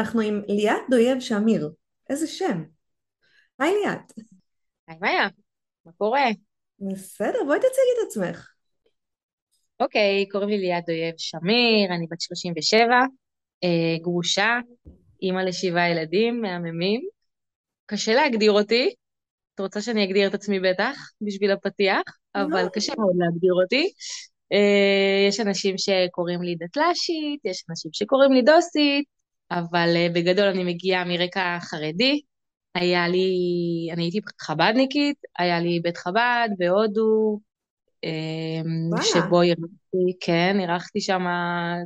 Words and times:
אנחנו 0.00 0.20
עם 0.20 0.42
ליאת 0.48 0.82
דויב 0.90 1.20
שמיר. 1.20 1.70
איזה 2.10 2.26
שם. 2.26 2.64
היי 3.58 3.74
ליאת. 3.74 4.12
היי 4.88 4.98
מאיה, 5.00 5.28
מה 5.84 5.92
קורה? 5.92 6.24
בסדר, 6.78 7.38
בואי 7.46 7.58
תציגי 7.58 7.92
את 8.00 8.06
עצמך. 8.06 8.48
אוקיי, 9.80 10.28
קוראים 10.28 10.48
לי 10.48 10.58
ליאת 10.58 10.88
אויב 10.88 11.14
שמיר, 11.18 11.94
אני 11.94 12.06
בת 12.10 12.20
37, 12.20 12.84
אה, 13.64 13.98
גרושה, 14.02 14.58
אימא 15.22 15.40
לשבעה 15.40 15.90
ילדים 15.90 16.40
מהממים. 16.40 17.00
קשה 17.86 18.14
להגדיר 18.14 18.52
אותי, 18.52 18.94
את 19.54 19.60
רוצה 19.60 19.82
שאני 19.82 20.04
אגדיר 20.04 20.28
את 20.28 20.34
עצמי 20.34 20.60
בטח, 20.60 20.96
בשביל 21.20 21.50
הפתיח, 21.50 22.02
אבל 22.34 22.62
לא. 22.62 22.68
קשה 22.68 22.92
מאוד 22.98 23.14
להגדיר 23.18 23.52
אותי. 23.62 23.92
אה, 24.52 25.28
יש 25.28 25.40
אנשים 25.40 25.74
שקוראים 25.78 26.42
לי 26.42 26.54
דתל"שית, 26.54 27.40
יש 27.44 27.64
אנשים 27.70 27.90
שקוראים 27.94 28.32
לי 28.32 28.42
דוסית, 28.42 29.19
אבל 29.50 29.92
אה, 29.96 30.06
בגדול 30.14 30.44
אני 30.44 30.64
מגיעה 30.64 31.04
מרקע 31.04 31.58
חרדי. 31.60 32.20
היה 32.74 33.08
לי, 33.08 33.28
אני 33.92 34.02
הייתי 34.02 34.20
חב"דניקית, 34.40 35.16
היה 35.38 35.60
לי 35.60 35.80
בית 35.82 35.96
חב"ד 35.96 36.48
בהודו, 36.58 37.40
אמ. 38.04 39.02
שבו 39.02 39.42
אירחתי, 39.42 40.18
כן, 40.20 40.56
אירחתי 40.60 41.00
שם, 41.00 41.22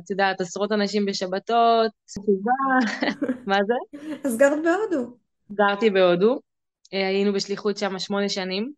את 0.03 0.09
יודעת, 0.09 0.41
עשרות 0.41 0.71
אנשים 0.71 1.05
בשבתות, 1.05 1.91
מה 3.47 3.57
זה? 3.67 3.99
אז 4.23 4.37
גרת 4.37 4.59
בהודו. 4.63 5.17
גרתי 5.51 5.89
בהודו, 5.89 6.39
אה, 6.93 7.07
היינו 7.07 7.33
בשליחות 7.33 7.77
שם 7.77 7.99
שמונה 7.99 8.29
שנים, 8.29 8.71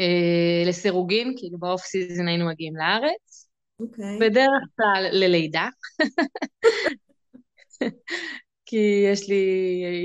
אה, 0.00 0.68
לסירוגין, 0.68 1.34
כאילו 1.36 1.58
ב 1.58 1.64
off 1.64 1.80
season 1.80 2.28
היינו 2.28 2.46
מגיעים 2.46 2.76
לארץ, 2.76 3.48
אוקיי. 3.80 4.18
בדרך 4.20 4.62
כלל 4.76 5.06
ללידה, 5.12 5.68
כי 8.66 9.04
יש 9.12 9.28
לי, 9.28 9.44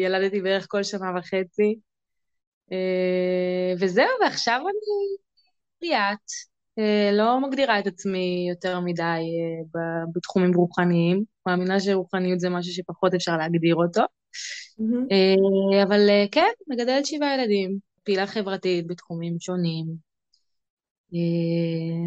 ילדתי 0.02 0.42
בערך 0.42 0.66
כל 0.70 0.84
שנה 0.84 1.12
וחצי, 1.18 1.76
אה, 2.72 3.74
וזהו, 3.80 4.06
ועכשיו 4.22 4.60
אני 4.60 5.18
ליאת, 5.82 6.18
אה, 6.80 7.12
לא 7.14 7.40
מגדירה 7.42 7.80
את 7.80 7.88
עצמי 7.88 8.48
יותר 8.50 8.80
מדי 8.80 9.04
אה, 9.04 10.04
בתחומים 10.16 10.54
רוחניים, 10.54 11.24
מאמינה 11.46 11.80
שרוחניות 11.80 12.40
זה 12.40 12.50
משהו 12.50 12.74
שפחות 12.74 13.14
אפשר 13.14 13.38
להגדיר 13.38 13.76
אותו, 13.76 14.02
אבל 15.84 16.10
כן, 16.32 16.52
מגדלת 16.68 17.06
שבעה 17.06 17.34
ילדים, 17.34 17.78
פעילה 18.04 18.28
חברתית 18.28 18.88
בתחומים 18.88 19.36
שונים, 19.40 19.86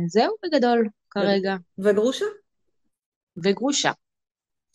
זהו 0.07 0.35
בגדול 0.45 0.89
כרגע, 1.11 1.57
וגרושה? 1.79 2.25
וגרושה. 3.45 3.93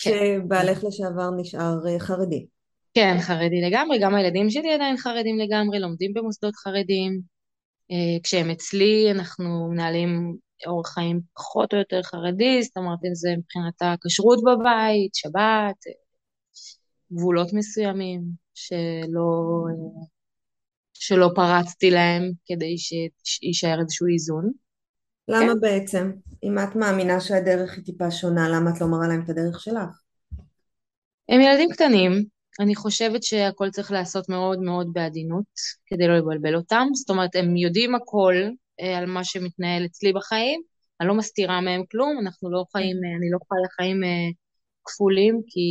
כן. 0.03 0.11
שבעלך 0.11 0.83
לשעבר 0.83 1.29
נשאר 1.37 1.75
אה, 1.87 1.99
חרדי. 1.99 2.45
כן, 2.93 3.17
חרדי 3.21 3.61
לגמרי, 3.61 3.99
גם 4.01 4.15
הילדים 4.15 4.49
שלי 4.49 4.73
עדיין 4.73 4.97
חרדים 4.97 5.39
לגמרי, 5.39 5.79
לומדים 5.79 6.13
במוסדות 6.13 6.55
חרדיים. 6.55 7.21
אה, 7.91 8.19
כשהם 8.23 8.49
אצלי, 8.49 9.11
אנחנו 9.11 9.69
מנהלים 9.71 10.37
אורח 10.67 10.93
חיים 10.93 11.21
פחות 11.35 11.73
או 11.73 11.77
יותר 11.79 12.03
חרדי, 12.03 12.63
זאת 12.63 12.77
אומרת, 12.77 12.99
אם 13.07 13.15
זה 13.15 13.29
מבחינת 13.37 13.81
הכשרות 13.81 14.39
בבית, 14.43 15.15
שבת, 15.15 15.87
אה, 15.87 15.91
גבולות 17.13 17.53
מסוימים, 17.53 18.21
שלא, 18.53 19.65
שלא 20.93 21.29
פרצתי 21.35 21.91
להם 21.91 22.31
כדי 22.45 22.75
שיישאר 23.23 23.79
איזשהו 23.81 24.07
איזון. 24.07 24.51
למה 25.31 25.55
בעצם? 25.61 26.11
אם 26.43 26.59
את 26.59 26.75
מאמינה 26.75 27.19
שהדרך 27.19 27.75
היא 27.75 27.85
טיפה 27.85 28.11
שונה, 28.11 28.49
למה 28.49 28.69
את 28.69 28.81
לא 28.81 28.87
מראה 28.87 29.07
להם 29.07 29.21
את 29.25 29.29
הדרך 29.29 29.59
שלך? 29.59 30.01
הם 31.29 31.41
ילדים 31.41 31.69
קטנים, 31.69 32.11
אני 32.59 32.75
חושבת 32.75 33.23
שהכל 33.23 33.69
צריך 33.69 33.91
להיעשות 33.91 34.29
מאוד 34.29 34.59
מאוד 34.59 34.87
בעדינות, 34.93 35.45
כדי 35.85 36.07
לא 36.07 36.17
לבלבל 36.17 36.55
אותם. 36.55 36.87
זאת 36.93 37.09
אומרת, 37.09 37.35
הם 37.35 37.57
יודעים 37.57 37.95
הכל 37.95 38.35
אה, 38.81 38.97
על 38.97 39.05
מה 39.05 39.23
שמתנהל 39.23 39.85
אצלי 39.85 40.13
בחיים, 40.13 40.61
אני 41.01 41.07
לא 41.07 41.13
מסתירה 41.13 41.61
מהם 41.61 41.83
כלום, 41.91 42.19
אנחנו 42.21 42.51
לא 42.51 42.63
חיים, 42.71 42.95
אה, 42.95 43.17
אני 43.17 43.31
לא 43.31 43.37
חיה 43.49 43.69
חיים 43.77 44.03
אה, 44.03 44.29
כפולים, 44.85 45.41
כי... 45.47 45.61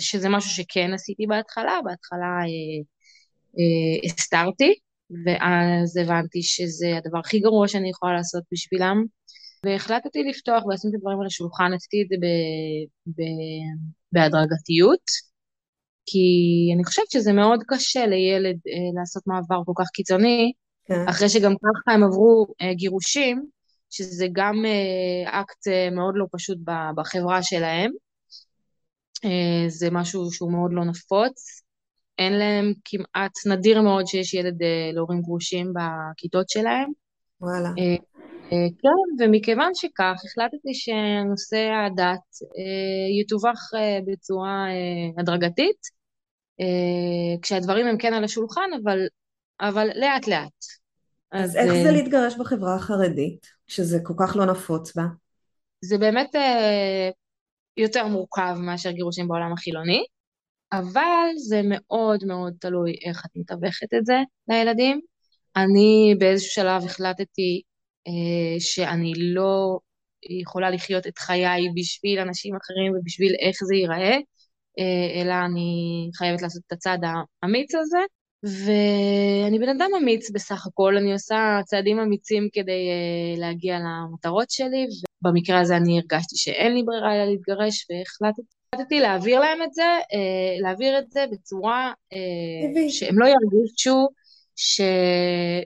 שזה 0.00 0.28
משהו 0.28 0.50
שכן 0.50 0.90
עשיתי 0.94 1.26
בהתחלה, 1.26 1.80
בהתחלה 1.84 2.26
אה, 2.26 2.82
אה, 3.58 4.10
הסתרתי, 4.10 4.74
ואז 5.26 5.96
הבנתי 5.96 6.42
שזה 6.42 6.86
הדבר 6.96 7.18
הכי 7.18 7.40
גרוע 7.40 7.68
שאני 7.68 7.90
יכולה 7.90 8.12
לעשות 8.12 8.42
בשבילם, 8.52 9.04
והחלטתי 9.66 10.22
לפתוח 10.22 10.66
ולשים 10.66 10.90
את 10.90 10.94
הדברים 10.94 11.20
על 11.20 11.26
השולחן, 11.26 11.72
עשיתי 11.74 12.02
את 12.02 12.08
זה 12.08 12.16
ב... 12.20 12.26
ב... 13.16 13.22
בהדרגתיות, 14.12 15.04
כי 16.06 16.18
אני 16.74 16.84
חושבת 16.84 17.10
שזה 17.10 17.32
מאוד 17.32 17.60
קשה 17.68 18.06
לילד 18.06 18.56
אה, 18.68 19.00
לעשות 19.00 19.22
מעבר 19.26 19.62
כל 19.64 19.72
כך 19.76 19.88
קיצוני, 19.92 20.52
כן. 20.84 21.08
אחרי 21.08 21.28
שגם 21.28 21.54
ככה 21.54 21.94
הם 21.94 22.04
עברו 22.04 22.46
אה, 22.62 22.74
גירושים, 22.74 23.46
שזה 23.90 24.26
גם 24.32 24.64
אה, 24.64 25.40
אקט 25.40 25.68
אה, 25.68 25.90
מאוד 25.90 26.14
לא 26.16 26.26
פשוט 26.32 26.58
ב- 26.64 26.90
בחברה 26.96 27.42
שלהם. 27.42 27.90
אה, 29.24 29.68
זה 29.68 29.90
משהו 29.90 30.32
שהוא 30.32 30.52
מאוד 30.52 30.70
לא 30.72 30.84
נפוץ. 30.84 31.59
אין 32.20 32.32
להם 32.32 32.72
כמעט, 32.84 33.32
נדיר 33.46 33.82
מאוד 33.82 34.06
שיש 34.06 34.34
ילד 34.34 34.62
אה, 34.62 34.90
להורים 34.92 35.20
גרושים 35.20 35.72
בכיתות 35.74 36.48
שלהם. 36.48 36.88
וואלה. 37.40 37.68
אה, 37.68 37.96
אה, 38.52 38.68
כן, 38.82 39.24
ומכיוון 39.24 39.70
שכך, 39.74 40.14
החלטתי 40.24 40.74
שנושא 40.74 41.70
הדת 41.86 42.28
יתווך 43.20 43.60
בצורה 44.06 44.66
הדרגתית, 45.18 46.00
כשהדברים 47.42 47.86
הם 47.86 47.98
כן 47.98 48.14
על 48.14 48.24
השולחן, 48.24 48.70
אבל, 48.82 48.98
אבל 49.60 49.88
לאט 49.94 50.26
לאט. 50.26 50.64
אז 51.32 51.56
איך 51.56 51.70
אה, 51.70 51.82
זה 51.82 51.90
להתגרש 51.90 52.34
בחברה 52.36 52.74
החרדית, 52.74 53.46
שזה 53.66 53.98
כל 54.02 54.14
כך 54.18 54.36
לא 54.36 54.46
נפוץ 54.46 54.96
בה? 54.96 55.04
זה 55.84 55.98
באמת 55.98 56.34
יותר 57.76 58.06
מורכב 58.06 58.56
מאשר 58.58 58.90
גירושים 58.90 59.28
בעולם 59.28 59.52
החילוני, 59.52 60.04
אבל 60.72 61.28
זה 61.36 61.60
מאוד 61.64 62.24
מאוד 62.24 62.54
תלוי 62.60 62.94
איך 63.04 63.26
את 63.26 63.30
מתווכת 63.36 63.94
את 63.94 64.06
זה 64.06 64.16
לילדים. 64.48 65.00
אני 65.56 66.14
באיזשהו 66.18 66.52
שלב 66.52 66.84
החלטתי 66.84 67.62
אה, 68.06 68.60
שאני 68.60 69.12
לא 69.16 69.78
יכולה 70.40 70.70
לחיות 70.70 71.06
את 71.06 71.18
חיי 71.18 71.68
בשביל 71.76 72.18
אנשים 72.18 72.56
אחרים 72.56 72.92
ובשביל 72.92 73.34
איך 73.40 73.56
זה 73.64 73.74
ייראה, 73.74 74.16
אה, 74.78 75.22
אלא 75.22 75.34
אני 75.44 76.10
חייבת 76.16 76.42
לעשות 76.42 76.62
את 76.66 76.72
הצעד 76.72 77.00
האמיץ 77.42 77.74
הזה. 77.74 77.98
ואני 78.42 79.58
בן 79.58 79.68
אדם 79.68 79.90
אמיץ 80.02 80.30
בסך 80.30 80.66
הכל, 80.66 80.96
אני 80.96 81.12
עושה 81.12 81.60
צעדים 81.64 81.98
אמיצים 81.98 82.48
כדי 82.52 82.88
uh, 82.90 83.40
להגיע 83.40 83.78
למטרות 83.78 84.50
שלי, 84.50 84.86
ובמקרה 85.22 85.60
הזה 85.60 85.76
אני 85.76 85.98
הרגשתי 85.98 86.36
שאין 86.36 86.74
לי 86.74 86.82
ברירה 86.82 87.14
אלא 87.14 87.24
להתגרש, 87.24 87.86
והחלטתי 87.90 88.59
להעביר 88.90 89.40
להם 89.40 89.62
את 89.62 89.74
זה, 89.74 89.98
uh, 89.98 90.62
להעביר 90.62 90.98
את 90.98 91.10
זה 91.10 91.24
בצורה 91.32 91.92
טבעי. 92.70 92.90
שהם 92.90 93.18
לא 93.18 93.26
ירגישו 93.26 94.08
ש... 94.56 94.80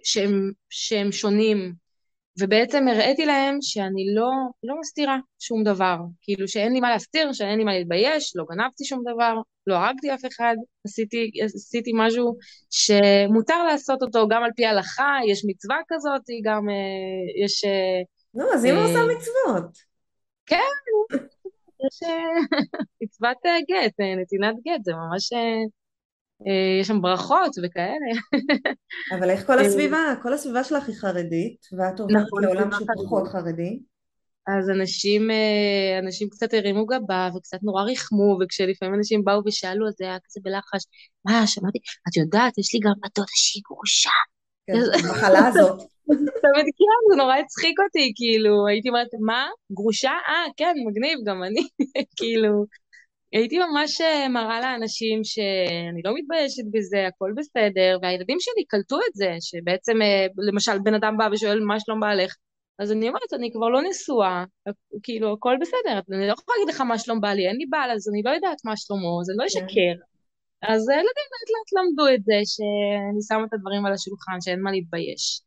שהם, 0.04 0.50
שהם 0.70 1.12
שונים, 1.12 1.72
ובעצם 2.40 2.88
הראיתי 2.88 3.26
להם 3.26 3.58
שאני 3.60 4.14
לא, 4.14 4.30
לא 4.62 4.80
מסתירה 4.80 5.18
שום 5.38 5.64
דבר, 5.64 5.96
כאילו 6.22 6.48
שאין 6.48 6.72
לי 6.72 6.80
מה 6.80 6.90
להסתיר, 6.90 7.32
שאין 7.32 7.58
לי 7.58 7.64
מה 7.64 7.72
להתבייש, 7.72 8.32
לא 8.36 8.44
גנבתי 8.50 8.84
שום 8.84 9.02
דבר, 9.14 9.34
לא 9.66 9.74
הרגתי 9.74 10.14
אף 10.14 10.20
אחד, 10.26 10.54
עשיתי, 10.86 11.30
עשיתי 11.44 11.90
משהו 11.94 12.36
שמותר 12.70 13.62
לעשות 13.62 14.02
אותו 14.02 14.28
גם 14.28 14.42
על 14.42 14.50
פי 14.56 14.66
ההלכה, 14.66 15.16
יש 15.28 15.42
מצווה 15.46 15.76
כזאת, 15.88 16.22
גם 16.44 16.68
אה, 16.68 17.44
יש, 17.44 17.64
אה, 17.64 18.02
נו, 18.34 18.44
אז 18.54 18.64
אמא 18.64 18.78
אה, 18.78 18.82
עושה 18.82 19.00
מצוות. 19.16 19.78
יש 21.86 22.00
מצוות 23.02 23.36
אה, 23.46 23.60
גט, 23.60 24.00
אה, 24.00 24.16
נתינת 24.16 24.54
גט, 24.66 24.84
זה 24.84 24.92
ממש, 24.92 25.32
אה, 25.32 26.80
יש 26.80 26.88
שם 26.88 27.02
ברכות 27.02 27.52
וכאלה. 27.62 28.10
אבל 29.18 29.30
איך 29.30 29.46
כל 29.46 29.58
הסביבה, 29.58 30.14
כל 30.22 30.32
הסביבה 30.32 30.64
שלך 30.64 30.88
היא 30.88 30.96
חרדית, 30.96 31.66
ואת 31.78 32.00
עוברת 32.00 32.16
נכון, 32.16 32.42
לעולם 32.44 32.70
שהוא 32.72 32.88
פחות 33.04 33.28
חרדי. 33.28 33.80
אז 34.46 34.70
אנשים, 34.70 35.30
אנשים 36.02 36.28
קצת 36.28 36.54
הרימו 36.54 36.86
גבה 36.86 37.30
וקצת 37.36 37.58
נורא 37.62 37.82
ריחמו, 37.82 38.38
וכשלפעמים 38.40 38.94
אנשים 38.94 39.24
באו 39.24 39.40
ושאלו, 39.46 39.88
אז 39.88 39.94
זה 39.98 40.04
היה 40.04 40.18
כזה 40.24 40.40
בלחש, 40.42 40.84
מה, 41.24 41.46
שמעתי, 41.46 41.78
את 42.08 42.16
יודעת, 42.16 42.58
יש 42.58 42.74
לי 42.74 42.80
גם 42.80 42.92
בת 43.04 43.16
דודה 43.16 43.32
שהיא 43.34 43.62
גרושה. 43.66 44.10
כן, 44.66 44.72
המחלה 45.08 45.46
הזאת. 45.46 45.82
תמיד 46.06 46.66
כן, 46.78 47.00
זה 47.10 47.16
נורא 47.16 47.36
הצחיק 47.36 47.80
אותי, 47.80 48.12
כאילו, 48.16 48.66
הייתי 48.66 48.88
אומרת, 48.88 49.08
מה? 49.20 49.48
גרושה? 49.72 50.10
אה, 50.10 50.44
כן, 50.56 50.74
מגניב, 50.86 51.18
גם 51.26 51.42
אני, 51.42 51.60
כאילו, 52.18 52.64
הייתי 53.32 53.58
ממש 53.58 54.00
אה, 54.00 54.28
מראה 54.28 54.60
לאנשים 54.60 55.24
שאני 55.24 56.02
לא 56.04 56.14
מתביישת 56.14 56.62
בזה, 56.72 57.06
הכל 57.06 57.32
בסדר, 57.36 57.98
והילדים 58.02 58.36
שלי 58.40 58.64
קלטו 58.68 58.96
את 58.96 59.14
זה, 59.14 59.30
שבעצם, 59.40 60.02
אה, 60.02 60.26
למשל, 60.48 60.78
בן 60.78 60.94
אדם 60.94 61.16
בא 61.18 61.28
ושואל 61.32 61.60
מה 61.60 61.80
שלום 61.80 62.00
בעלך, 62.00 62.34
אז 62.78 62.92
אני 62.92 63.08
אומרת, 63.08 63.32
אני 63.32 63.52
כבר 63.52 63.68
לא 63.68 63.82
נשואה, 63.82 64.44
כאילו, 65.02 65.32
הכל 65.32 65.56
בסדר, 65.60 66.00
אני 66.12 66.26
לא 66.26 66.32
יכולה 66.32 66.58
להגיד 66.58 66.74
לך 66.74 66.80
מה 66.80 66.98
שלום 66.98 67.20
בעלי, 67.20 67.48
אין 67.48 67.56
לי 67.56 67.66
בעל, 67.66 67.90
אז 67.90 68.08
אני 68.08 68.22
לא 68.22 68.30
יודעת 68.30 68.58
מה 68.64 68.76
שלומו, 68.76 69.20
אז 69.20 69.30
אני 69.30 69.38
לא 69.38 69.42
כן. 69.42 69.46
אשקר. 69.46 70.04
אז 70.62 70.82
ילדים 70.88 71.28
לאט 71.32 71.48
לאט 71.54 71.70
למדו 71.76 72.14
את 72.14 72.24
זה, 72.24 72.38
שאני 72.44 73.22
שמה 73.28 73.44
את 73.44 73.52
הדברים 73.52 73.86
על 73.86 73.92
השולחן, 73.92 74.40
שאין 74.40 74.60
מה 74.62 74.70
להתבייש, 74.70 75.40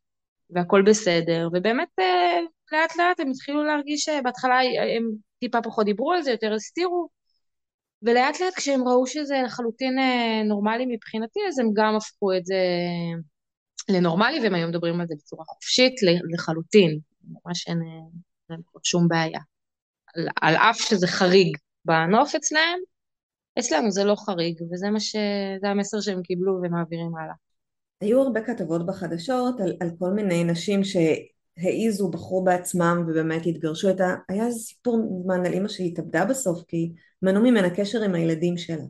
והכל 0.50 0.82
בסדר, 0.82 1.48
ובאמת 1.52 1.88
אה, 1.98 2.40
לאט 2.72 2.96
לאט 2.96 3.20
הם 3.20 3.30
התחילו 3.30 3.64
להרגיש 3.64 4.04
שבהתחלה 4.04 4.58
הם 4.96 5.10
טיפה 5.40 5.62
פחות 5.62 5.86
דיברו 5.86 6.12
על 6.12 6.22
זה, 6.22 6.30
יותר 6.30 6.54
הסתירו, 6.54 7.08
ולאט 8.02 8.40
לאט 8.40 8.54
כשהם 8.56 8.88
ראו 8.88 9.06
שזה 9.06 9.42
לחלוטין 9.44 9.98
אה, 9.98 10.42
נורמלי 10.44 10.86
מבחינתי, 10.86 11.40
אז 11.48 11.58
הם 11.58 11.70
גם 11.74 11.96
הפכו 11.96 12.36
את 12.36 12.46
זה 12.46 12.56
לנורמלי, 13.88 14.40
והם 14.40 14.54
היום 14.54 14.70
מדברים 14.70 15.00
על 15.00 15.06
זה 15.06 15.14
בצורה 15.18 15.44
חופשית 15.44 15.94
לחלוטין. 16.34 16.98
ממש 17.24 17.68
אין 17.68 17.78
להם 18.50 18.60
שום 18.82 19.08
בעיה. 19.08 19.40
על, 20.14 20.28
על 20.40 20.54
אף 20.54 20.76
שזה 20.76 21.06
חריג 21.06 21.56
בנוף 21.84 22.34
אצלהם, 22.34 22.78
אצלנו 23.58 23.90
זה 23.90 24.04
לא 24.04 24.14
חריג, 24.26 24.62
וזה 24.72 24.90
מה 24.90 25.00
ש... 25.00 25.16
זה 25.60 25.68
המסר 25.68 26.00
שהם 26.00 26.22
קיבלו 26.22 26.60
ומעבירים 26.62 27.16
הלאה. 27.16 27.34
היו 28.00 28.22
הרבה 28.22 28.40
כתבות 28.40 28.86
בחדשות 28.86 29.60
על, 29.60 29.76
על 29.80 29.90
כל 29.98 30.10
מיני 30.10 30.44
נשים 30.44 30.80
שהעיזו, 30.84 32.08
בחרו 32.08 32.44
בעצמם 32.44 33.04
ובאמת 33.06 33.46
התגרשו. 33.46 33.90
את 33.90 34.00
ה... 34.00 34.14
היה 34.28 34.46
איזה 34.46 34.58
סיפור 34.58 34.98
מזמן 35.10 35.46
על 35.46 35.52
אימא 35.52 35.68
שהתאבדה 35.68 36.24
בסוף, 36.24 36.62
כי 36.68 36.92
מנעו 37.22 37.42
ממנה 37.42 37.70
קשר 37.70 38.02
עם 38.02 38.14
הילדים 38.14 38.56
שלה. 38.56 38.84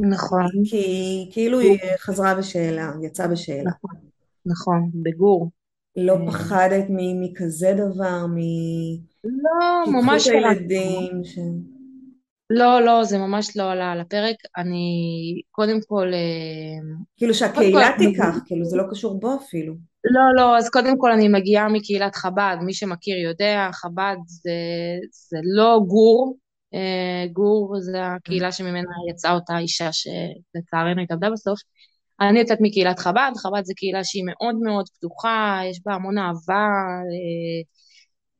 נכון. 0.00 0.46
כי 0.64 1.28
כאילו 1.32 1.58
היא 1.58 1.78
חזרה 1.98 2.34
בשאלה, 2.34 2.92
יצאה 3.02 3.28
בשאלה. 3.28 3.70
נכון, 3.70 3.96
נכון, 4.46 4.90
בגור. 4.94 5.50
לא 5.96 6.12
אה. 6.12 6.26
פחדת 6.26 6.84
מכזה 6.90 7.72
דבר, 7.76 8.26
מ... 8.26 8.36
לא, 9.24 9.92
ממש 9.92 10.28
לא. 10.28 10.32
הילדים 10.32 11.24
ש... 11.24 11.38
לא, 12.50 12.82
לא, 12.82 13.04
זה 13.04 13.18
ממש 13.18 13.56
לא 13.56 13.70
עלה 13.70 13.92
על 13.92 14.00
הפרק. 14.00 14.36
אני 14.56 14.86
קודם 15.50 15.78
כל... 15.86 16.10
אה, 16.14 16.96
כאילו 17.16 17.34
שהקהילה 17.34 17.88
תיקח, 17.98 18.36
כאילו 18.46 18.64
זה 18.64 18.76
לא 18.76 18.82
קשור 18.90 19.20
בו 19.20 19.36
אפילו. 19.36 19.74
לא, 20.04 20.42
לא, 20.42 20.58
אז 20.58 20.70
קודם 20.70 20.98
כל 20.98 21.12
אני 21.12 21.28
מגיעה 21.28 21.68
מקהילת 21.68 22.14
חב"ד, 22.14 22.56
מי 22.62 22.74
שמכיר 22.74 23.18
יודע, 23.18 23.68
חב"ד 23.72 24.16
זה, 24.26 24.50
זה 25.30 25.38
לא 25.56 25.80
גור, 25.86 26.36
אה, 26.74 27.26
גור 27.32 27.74
זה 27.80 28.06
הקהילה 28.06 28.52
שממנה 28.52 28.90
יצאה 29.10 29.32
אותה 29.32 29.58
אישה 29.58 29.88
שלצערנו 29.92 31.02
התאבדה 31.02 31.30
בסוף. 31.30 31.60
אני 32.20 32.38
יוצאת 32.38 32.58
מקהילת 32.60 32.98
חב"ד, 32.98 33.32
חב"ד 33.36 33.64
זו 33.64 33.72
קהילה 33.76 34.04
שהיא 34.04 34.24
מאוד 34.26 34.54
מאוד 34.54 34.88
פתוחה, 34.88 35.60
יש 35.70 35.80
בה 35.86 35.94
המון 35.94 36.18
אהבה, 36.18 36.66
אה, 37.10 37.62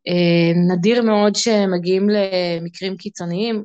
אה, 0.09 0.75
נדיר 0.75 1.03
מאוד 1.03 1.35
שמגיעים 1.35 2.09
למקרים 2.09 2.97
קיצוניים, 2.97 3.65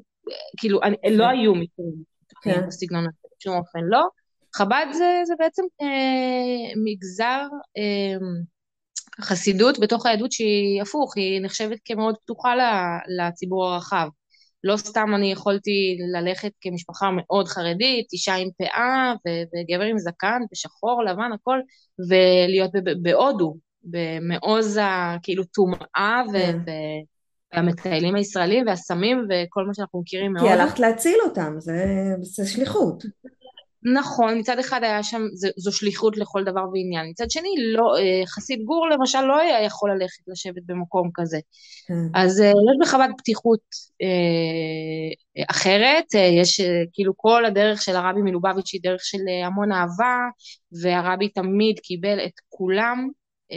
כאילו, 0.58 0.80
אני, 0.84 0.96
לא 1.12 1.24
כן. 1.24 1.30
היו 1.30 1.56
מקרים 1.56 2.04
כן. 2.42 2.68
בסגנון 2.68 3.04
הזה, 3.08 3.28
בשום 3.40 3.58
אופן 3.58 3.80
לא. 3.84 4.08
חב"ד 4.56 4.86
זה, 4.94 5.22
זה 5.26 5.34
בעצם 5.40 5.64
אה, 5.82 6.74
מגזר 6.86 7.48
אה, 7.78 8.18
חסידות 9.22 9.80
בתוך 9.80 10.06
היהדות 10.06 10.32
שהיא 10.32 10.82
הפוך, 10.82 11.18
היא 11.18 11.42
נחשבת 11.42 11.78
כמאוד 11.86 12.16
פתוחה 12.18 12.54
לציבור 13.18 13.68
הרחב. 13.68 14.08
לא 14.64 14.78
סתם 14.78 15.16
אני 15.16 15.32
יכולתי 15.32 15.98
ללכת 16.14 16.52
כמשפחה 16.62 17.10
מאוד 17.12 17.48
חרדית, 17.48 18.14
אישה 18.14 18.36
עם 18.36 18.50
פאה 18.58 19.14
וגבר 19.26 19.84
עם 19.84 19.98
זקן 19.98 20.42
ושחור, 20.54 21.04
לבן, 21.04 21.32
הכל, 21.34 21.60
ולהיות 22.10 22.72
בהודו, 23.02 23.56
במעוז 23.84 24.80
הכאילו 24.82 25.44
טומאה 25.44 26.22
כן. 26.34 26.60
והמטיילים 27.54 28.16
הישראלים 28.16 28.68
והסמים 28.68 29.28
וכל 29.30 29.66
מה 29.66 29.74
שאנחנו 29.74 30.00
מכירים 30.00 30.34
מאוד. 30.34 30.48
כי 30.48 30.54
הלכת 30.54 30.80
להציל 30.80 31.18
אותם, 31.26 31.56
זה, 31.58 31.86
זה 32.22 32.48
שליחות. 32.48 33.04
נכון, 33.84 34.38
מצד 34.38 34.60
אחד 34.60 34.84
היה 34.84 35.04
שם, 35.04 35.22
זו, 35.34 35.48
זו 35.58 35.72
שליחות 35.72 36.18
לכל 36.18 36.44
דבר 36.44 36.64
ועניין, 36.74 37.10
מצד 37.10 37.32
שני, 37.32 37.50
לא, 37.74 37.98
אה, 37.98 38.26
חסיד 38.28 38.64
גור 38.66 38.90
למשל 38.90 39.22
לא 39.22 39.40
היה 39.40 39.64
יכול 39.64 39.92
ללכת 39.92 40.24
לשבת 40.28 40.62
במקום 40.66 41.10
כזה. 41.14 41.38
Mm. 41.38 41.94
אז 42.16 42.42
אה, 42.42 42.48
יש 42.48 42.78
בחב"ד 42.82 43.10
פתיחות 43.18 43.60
אה, 44.02 45.46
אחרת, 45.50 46.06
יש 46.14 46.62
כאילו 46.94 47.14
כל 47.18 47.46
הדרך 47.46 47.82
של 47.82 47.96
הרבי 47.96 48.22
מלובביץ' 48.22 48.74
היא 48.74 48.82
דרך 48.84 49.02
של 49.04 49.22
המון 49.46 49.72
אהבה, 49.72 50.18
והרבי 50.82 51.30
תמיד 51.30 51.80
קיבל 51.80 52.20
את 52.26 52.34
כולם, 52.50 53.10
mm. 53.52 53.56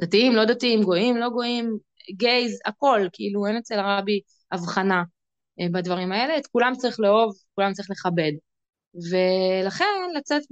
דתיים, 0.00 0.36
לא 0.36 0.44
דתיים, 0.44 0.82
גויים, 0.82 1.16
לא 1.16 1.28
גויים, 1.28 1.78
גייז, 2.16 2.58
הכל, 2.66 3.00
כאילו 3.12 3.46
אין 3.46 3.56
אצל 3.56 3.78
הרבי 3.78 4.20
הבחנה 4.52 5.02
בדברים 5.72 6.12
האלה, 6.12 6.38
את 6.38 6.46
כולם 6.46 6.72
צריך 6.76 7.00
לאהוב, 7.00 7.34
כולם 7.54 7.72
צריך 7.72 7.90
לכבד. 7.90 8.32
ולכן 8.94 9.84
לצאת 10.16 10.42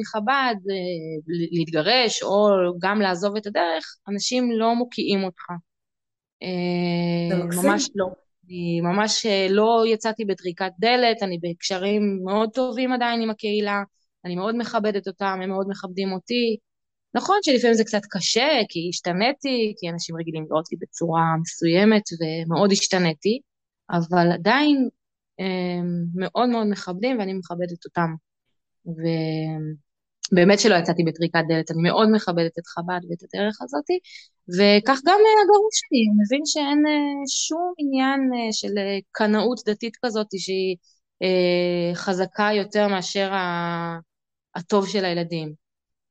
מחב"ד, 0.00 0.54
אה, 0.70 1.34
להתגרש 1.52 2.22
או 2.22 2.48
גם 2.82 3.00
לעזוב 3.00 3.36
את 3.36 3.46
הדרך, 3.46 3.84
אנשים 4.08 4.52
לא 4.52 4.74
מוקיעים 4.74 5.24
אותך. 5.24 5.44
זה 7.30 7.36
אה, 7.36 7.44
מקסים. 7.44 7.70
ממש 7.70 7.88
לא. 7.94 8.06
אני 8.44 8.80
ממש 8.80 9.26
אה, 9.26 9.46
לא 9.50 9.84
יצאתי 9.86 10.24
בטריקת 10.24 10.70
דלת, 10.78 11.22
אני 11.22 11.38
בקשרים 11.42 12.20
מאוד 12.24 12.50
טובים 12.54 12.92
עדיין 12.92 13.22
עם 13.22 13.30
הקהילה, 13.30 13.82
אני 14.24 14.36
מאוד 14.36 14.56
מכבדת 14.56 15.08
אותם, 15.08 15.38
הם 15.42 15.48
מאוד 15.48 15.66
מכבדים 15.68 16.12
אותי. 16.12 16.56
נכון 17.14 17.36
שלפעמים 17.42 17.74
זה 17.74 17.84
קצת 17.84 18.02
קשה, 18.10 18.48
כי 18.68 18.88
השתניתי, 18.90 19.74
כי 19.78 19.90
אנשים 19.90 20.16
רגילים 20.16 20.44
לראות 20.50 20.64
אותי 20.64 20.76
בצורה 20.80 21.22
מסוימת, 21.40 22.02
ומאוד 22.20 22.72
השתניתי, 22.72 23.40
אבל 23.90 24.32
עדיין 24.32 24.88
מאוד 26.14 26.48
מאוד 26.48 26.66
מכבדים 26.66 27.18
ואני 27.18 27.32
מכבדת 27.32 27.84
אותם. 27.84 28.14
ובאמת 30.32 30.60
שלא 30.60 30.74
יצאתי 30.74 31.02
בטריקת 31.04 31.40
דלת, 31.48 31.70
אני 31.70 31.82
מאוד 31.82 32.08
מכבדת 32.12 32.58
את 32.58 32.66
חב"ד 32.66 33.00
ואת 33.10 33.22
הדרך 33.22 33.62
הזאתי, 33.62 33.98
וכך 34.48 35.00
גם 35.06 35.18
הגרוש 35.42 35.74
שלי, 35.80 36.06
הוא 36.08 36.16
מבין 36.24 36.40
שאין 36.44 36.86
אה, 36.86 37.26
שום 37.28 37.72
עניין 37.78 38.20
אה, 38.34 38.52
של 38.52 38.78
אה, 38.78 38.98
קנאות 39.12 39.60
דתית 39.66 39.96
כזאת 40.04 40.26
שהיא 40.38 40.76
חזקה 41.94 42.50
יותר 42.56 42.88
מאשר 42.88 43.30
הטוב 44.54 44.88
של 44.88 45.04
הילדים. 45.04 45.54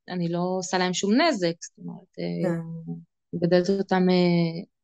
אני 0.10 0.30
לא 0.30 0.40
עושה 0.58 0.78
להם 0.78 0.94
שום 0.94 1.22
נזק, 1.22 1.54
זאת 1.62 1.78
אומרת, 1.78 2.16
כן. 2.44 2.60
מגדלת 3.34 3.70
אותם 3.70 4.08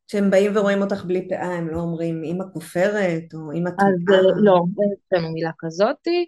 כשהם 0.08 0.30
באים 0.30 0.52
ורואים 0.56 0.82
אותך 0.82 1.06
בלי 1.06 1.30
פאה, 1.30 1.54
הם 1.54 1.68
לא 1.68 1.80
אומרים 1.80 2.24
אמא 2.24 2.44
כופרת 2.54 3.34
או 3.34 3.52
אמא 3.52 3.70
טועה? 3.70 3.90
אז 3.90 4.14
אה, 4.14 4.42
לא, 4.44 4.64
אין 4.82 4.94
אצלנו 5.08 5.34
מילה 5.34 5.52
כזאתי, 5.60 6.26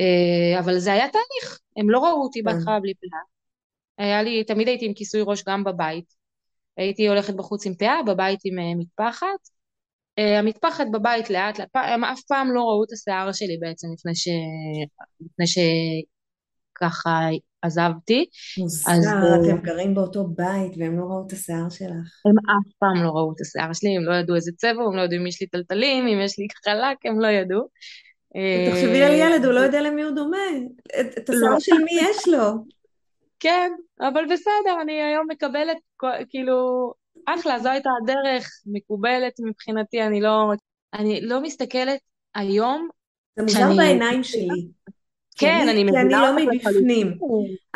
אה, 0.00 0.60
אבל 0.60 0.78
זה 0.78 0.92
היה 0.92 1.08
תהליך, 1.08 1.60
הם 1.76 1.90
לא 1.90 1.98
ראו 1.98 2.22
אותי 2.22 2.38
כן. 2.38 2.44
בהתחלה 2.44 2.80
בלי 2.80 2.92
פאה. 2.94 3.20
היה 4.06 4.22
לי, 4.22 4.44
תמיד 4.44 4.68
הייתי 4.68 4.86
עם 4.86 4.94
כיסוי 4.94 5.20
ראש 5.24 5.44
גם 5.48 5.64
בבית. 5.64 6.14
הייתי 6.76 7.08
הולכת 7.08 7.34
בחוץ 7.34 7.66
עם 7.66 7.74
פאה, 7.74 8.02
בבית 8.06 8.40
עם 8.44 8.58
אה, 8.58 8.74
מטפחת. 8.76 9.58
המטפחת 10.38 10.86
בבית 10.92 11.30
לאט 11.30 11.58
לאט, 11.58 11.68
הם 11.74 12.04
אף 12.04 12.20
פעם 12.28 12.50
לא 12.54 12.60
ראו 12.60 12.84
את 12.84 12.92
השיער 12.92 13.32
שלי 13.32 13.58
בעצם 13.60 13.88
לפני, 13.94 14.14
ש... 14.14 14.28
לפני 15.20 15.46
שככה 15.46 17.20
עזבתי. 17.62 18.24
מוזר, 18.58 18.92
אז, 18.92 19.06
אתם 19.06 19.62
גרים 19.62 19.94
באותו 19.94 20.24
בית 20.24 20.72
והם 20.78 20.98
לא 20.98 21.04
ראו 21.04 21.26
את 21.26 21.32
השיער 21.32 21.68
שלך. 21.68 22.22
הם 22.26 22.38
אף 22.38 22.72
פעם 22.78 23.04
לא 23.04 23.08
ראו 23.08 23.32
את 23.36 23.40
השיער 23.40 23.72
שלי, 23.72 23.96
הם 23.96 24.04
לא 24.04 24.14
ידעו 24.14 24.36
איזה 24.36 24.52
צבע, 24.56 24.82
הם 24.86 24.96
לא 24.96 25.02
ידעו 25.02 25.18
אם 25.18 25.26
יש 25.26 25.40
לי 25.40 25.46
טלטלים, 25.46 26.06
אם 26.06 26.20
יש 26.20 26.38
לי 26.38 26.46
חלק, 26.64 26.96
הם 27.04 27.20
לא 27.20 27.26
ידעו. 27.26 27.68
תחשבי 28.70 29.02
על 29.02 29.14
ילד, 29.14 29.44
הוא 29.44 29.52
לא 29.52 29.60
יודע 29.60 29.80
למי 29.80 30.02
הוא 30.02 30.14
דומה. 30.14 30.36
את 31.00 31.28
השיער 31.28 31.50
לא. 31.50 31.60
של 31.60 31.78
מי 31.84 32.00
יש 32.10 32.28
לו. 32.28 32.52
כן, 33.40 33.72
אבל 34.00 34.24
בסדר, 34.32 34.82
אני 34.82 35.02
היום 35.02 35.26
מקבלת, 35.30 35.76
כאילו, 36.28 36.92
אחלה, 37.26 37.58
זו 37.58 37.68
הייתה 37.68 37.90
הדרך, 38.02 38.50
מקובלת 38.66 39.32
מבחינתי, 39.40 40.02
אני 40.02 40.20
לא, 40.20 40.52
אני 40.94 41.20
לא 41.20 41.42
מסתכלת 41.42 42.00
היום. 42.34 42.88
זה 43.36 43.42
מוזר 43.42 43.76
בעיניים 43.76 44.22
שלי. 44.22 44.68
כן, 45.38 45.66
אני 45.70 45.84
מבינה 45.84 46.30
אותך. 46.30 46.38
כי 46.38 46.46
אני 46.46 46.46
לא 46.46 46.54
מבפנים. 46.54 47.18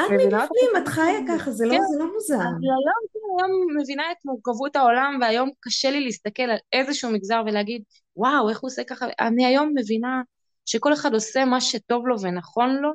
את 0.01 0.11
מבפנים, 0.11 0.83
את 0.83 0.89
חיה 0.89 1.19
ככה, 1.29 1.51
זה 1.51 1.67
לא, 1.67 1.73
כן. 1.73 1.81
לא 1.99 2.13
מוזר. 2.15 2.35
אז 2.35 2.41
היום, 2.41 3.39
היום 3.39 3.77
מבינה 3.81 4.03
את 4.13 4.17
מורכבות 4.25 4.77
העולם, 4.77 5.19
והיום 5.21 5.51
קשה 5.61 5.91
לי 5.91 6.01
להסתכל 6.01 6.43
על 6.43 6.57
איזשהו 6.73 7.11
מגזר 7.11 7.43
ולהגיד, 7.47 7.83
וואו, 8.17 8.49
איך 8.49 8.61
הוא 8.61 8.69
עושה 8.69 8.85
ככה? 8.85 9.07
אני 9.21 9.47
היום 9.47 9.73
מבינה 9.75 10.23
שכל 10.67 10.93
אחד 10.93 11.15
עושה 11.15 11.45
מה 11.45 11.61
שטוב 11.61 12.07
לו 12.07 12.21
ונכון 12.21 12.77
לו, 12.77 12.91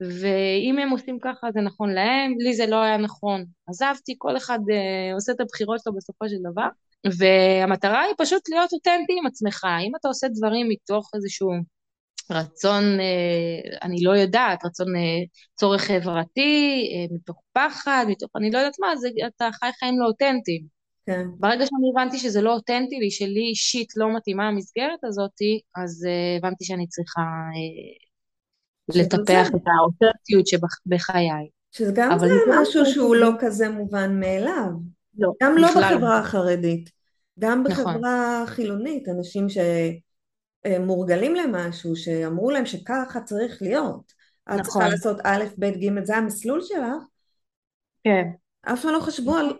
ואם 0.00 0.78
הם 0.78 0.90
עושים 0.90 1.18
ככה 1.22 1.46
זה 1.54 1.60
נכון 1.60 1.90
להם, 1.90 2.34
לי 2.38 2.54
זה 2.54 2.66
לא 2.66 2.82
היה 2.82 2.96
נכון. 2.96 3.44
עזבתי, 3.68 4.14
כל 4.18 4.36
אחד 4.36 4.58
uh, 4.58 5.14
עושה 5.14 5.32
את 5.32 5.40
הבחירות 5.40 5.80
שלו 5.84 5.94
בסופו 5.94 6.28
של 6.28 6.36
דבר, 6.50 6.68
והמטרה 7.18 8.00
היא 8.00 8.14
פשוט 8.18 8.48
להיות 8.48 8.72
אותנטי 8.72 9.12
עם 9.18 9.26
עצמך. 9.26 9.64
אם 9.86 9.92
אתה 10.00 10.08
עושה 10.08 10.26
דברים 10.28 10.68
מתוך 10.68 11.10
איזשהו 11.14 11.50
רצון, 12.30 12.82
uh, 12.82 13.78
אני 13.82 14.02
לא 14.02 14.10
יודעת, 14.10 14.64
רצון 14.64 14.86
uh, 14.86 15.28
צורך 15.54 15.82
חברתי, 15.82 16.84
uh, 17.10 17.14
מתוך 17.14 17.42
פחד, 17.52 18.04
מתוך 18.08 18.30
אני 18.36 18.50
לא 18.50 18.58
יודעת 18.58 18.76
מה, 18.80 18.96
זה, 18.96 19.08
אתה 19.26 19.48
חי 19.52 19.70
חיים 19.78 20.00
לא 20.00 20.06
אותנטיים. 20.06 20.74
כן. 21.06 21.26
ברגע 21.38 21.66
שאני 21.66 21.90
הבנתי 21.92 22.18
שזה 22.18 22.42
לא 22.42 22.54
אותנטי 22.54 22.96
לי, 22.96 23.10
שלי 23.10 23.40
אישית 23.40 23.88
לא 23.96 24.16
מתאימה 24.16 24.48
המסגרת 24.48 25.04
הזאת, 25.04 25.38
אז 25.76 26.06
הבנתי 26.38 26.64
שאני 26.64 26.86
צריכה 26.86 27.22
לטפח 28.88 29.48
את 29.48 29.62
האותנטיות 29.66 30.46
שבחיי. 30.46 31.48
שזה 31.72 31.92
גם 31.94 32.18
זה 32.18 32.26
משהו 32.60 32.86
שהוא 32.86 33.16
לא 33.16 33.30
כזה 33.38 33.68
מובן 33.68 34.20
מאליו. 34.20 34.70
לא, 35.18 35.32
גם 35.42 35.58
לא 35.58 35.68
בחברה 35.68 36.18
החרדית, 36.18 36.90
גם 37.38 37.62
נכון. 37.62 37.84
בחברה 37.84 38.44
חילונית, 38.46 39.08
אנשים 39.08 39.48
שמורגלים 40.68 41.34
למשהו, 41.34 41.96
שאמרו 41.96 42.50
להם 42.50 42.66
שככה 42.66 43.20
צריך 43.20 43.62
להיות. 43.62 44.12
את 44.48 44.62
צריכה 44.62 44.78
נכון. 44.78 44.90
לעשות 44.90 45.16
א', 45.24 45.44
ב', 45.58 45.64
ג', 45.64 46.04
זה 46.04 46.16
המסלול 46.16 46.60
שלך. 46.62 47.02
כן. 48.04 48.24
אף 48.62 48.82
פעם 48.82 48.92
לא 48.92 49.00
חשבו 49.00 49.36
על 49.36 49.58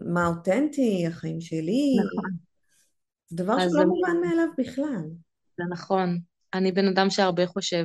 מה 0.00 0.26
אותנטי, 0.26 1.06
החיים 1.08 1.40
שלי. 1.40 1.96
נכון. 2.06 2.30
זה 3.26 3.36
דבר 3.36 3.58
שלא 3.58 3.80
אני- 3.80 3.84
מובן 3.84 4.28
מאליו 4.28 4.46
בכלל. 4.58 5.04
זה 5.58 5.64
נכון. 5.70 6.18
אני 6.54 6.72
בן 6.72 6.88
אדם 6.88 7.10
שהרבה 7.10 7.46
חושב. 7.46 7.84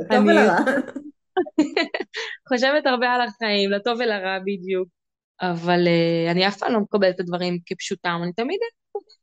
לטוב 0.00 0.24
ולרע. 0.26 0.56
חושבת 2.48 2.86
הרבה 2.86 3.10
על 3.10 3.20
החיים, 3.20 3.70
לטוב 3.70 3.98
ולרע 4.00 4.38
בדיוק, 4.38 4.88
אבל 5.40 5.80
uh, 5.86 6.30
אני 6.30 6.48
אף 6.48 6.58
פעם 6.58 6.72
לא 6.72 6.80
מקבלת 6.80 7.14
את 7.14 7.20
הדברים 7.20 7.58
כפשוטם, 7.66 8.20
אני 8.22 8.32
תמיד 8.32 8.58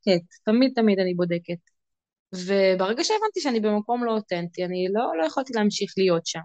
בודקת, 0.08 0.26
תמיד 0.46 0.72
תמיד 0.76 1.00
אני 1.00 1.14
בודקת. 1.14 1.58
וברגע 2.34 3.04
שהבנתי 3.04 3.42
שאני 3.42 3.60
במקום 3.60 4.04
לא 4.04 4.12
אותנטי, 4.12 4.66
אני 4.66 4.88
לא, 4.94 5.18
לא 5.18 5.26
יכולתי 5.26 5.54
להמשיך 5.56 5.94
להיות 5.98 6.26
שם. 6.26 6.40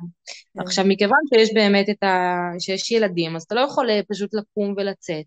כן. 0.54 0.60
עכשיו, 0.62 0.84
מכיוון 0.88 1.18
שיש 1.34 1.54
באמת 1.54 1.88
את 1.90 2.02
ה... 2.02 2.36
שיש 2.58 2.90
ילדים, 2.90 3.36
אז 3.36 3.42
אתה 3.42 3.54
לא 3.54 3.60
יכול 3.60 3.90
אה, 3.90 4.00
פשוט 4.08 4.34
לקום 4.34 4.74
ולצאת. 4.76 5.26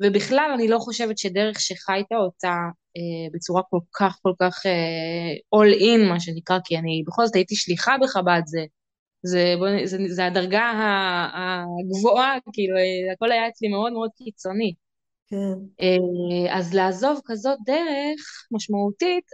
ובכלל, 0.00 0.50
אני 0.54 0.68
לא 0.68 0.78
חושבת 0.78 1.18
שדרך 1.18 1.60
שחיית 1.60 2.06
אותה 2.12 2.54
אה, 2.96 3.28
בצורה 3.34 3.62
כל 3.70 3.78
כך 3.94 4.18
כל 4.22 4.32
כך 4.40 4.66
אה, 4.66 5.56
all 5.56 5.80
in, 5.80 6.08
מה 6.08 6.20
שנקרא, 6.20 6.58
כי 6.64 6.78
אני 6.78 7.02
בכל 7.06 7.26
זאת 7.26 7.34
הייתי 7.34 7.56
שליחה 7.56 7.96
בחב"ד, 8.02 8.42
זה, 8.46 8.64
זה, 9.22 9.54
בוא, 9.58 9.68
זה, 9.84 9.98
זה 10.08 10.26
הדרגה 10.26 10.72
הגבוהה, 11.34 12.38
כאילו, 12.52 12.76
אה, 12.76 13.12
הכל 13.12 13.32
היה 13.32 13.48
אצלי 13.48 13.68
מאוד 13.68 13.92
מאוד 13.92 14.10
קיצוני. 14.16 14.74
כן. 15.30 15.58
אה, 15.80 16.58
אז 16.58 16.74
לעזוב 16.74 17.20
כזאת 17.26 17.58
דרך 17.64 18.20
משמעותית, 18.50 19.24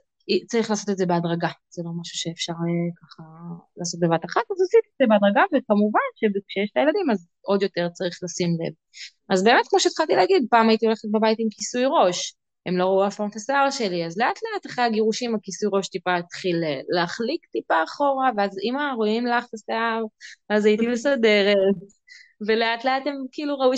צריך 0.46 0.70
לעשות 0.70 0.90
את 0.90 0.96
זה 0.96 1.06
בהדרגה, 1.06 1.48
זה 1.70 1.82
לא 1.84 1.90
משהו 2.00 2.18
שאפשר 2.18 2.52
אה, 2.52 2.90
ככה 3.00 3.22
לעשות 3.76 4.00
בבת 4.00 4.24
אחת, 4.24 4.42
אז 4.50 4.56
עשיתי 4.62 4.88
את 4.88 4.96
זה 4.98 5.06
בהדרגה, 5.08 5.42
וכמובן 5.52 6.08
שכשיש 6.16 6.70
את 6.72 6.76
הילדים 6.76 7.10
אז 7.12 7.26
עוד 7.40 7.62
יותר 7.62 7.88
צריך 7.88 8.18
לשים 8.22 8.48
לב. 8.60 8.72
אז 9.30 9.44
באמת, 9.44 9.68
כמו 9.68 9.80
שהתחלתי 9.80 10.14
להגיד, 10.14 10.46
פעם 10.50 10.68
הייתי 10.68 10.86
הולכת 10.86 11.08
בבית 11.12 11.38
עם 11.40 11.48
כיסוי 11.50 11.84
ראש, 11.86 12.34
הם 12.66 12.76
לא 12.76 12.84
ראו 12.84 13.06
אף 13.06 13.16
פעם 13.16 13.28
את 13.28 13.36
השיער 13.36 13.70
שלי, 13.70 14.06
אז 14.06 14.18
לאט 14.18 14.38
לאט 14.44 14.66
אחרי 14.66 14.84
הגירושים 14.84 15.34
הכיסוי 15.34 15.68
ראש 15.72 15.88
טיפה 15.88 16.16
התחיל 16.16 16.64
אה, 16.64 16.80
להחליק 16.88 17.46
טיפה 17.52 17.74
אחורה, 17.84 18.30
ואז 18.36 18.50
אמא, 18.68 18.92
רואים 18.96 19.26
לך 19.26 19.44
את 19.44 19.54
השיער, 19.54 20.02
אז 20.48 20.64
הייתי 20.64 20.86
מסדרת, 20.92 21.76
ולאט 22.46 22.84
לאט 22.84 23.06
הם 23.06 23.14
כאילו 23.32 23.58
ראו 23.58 23.76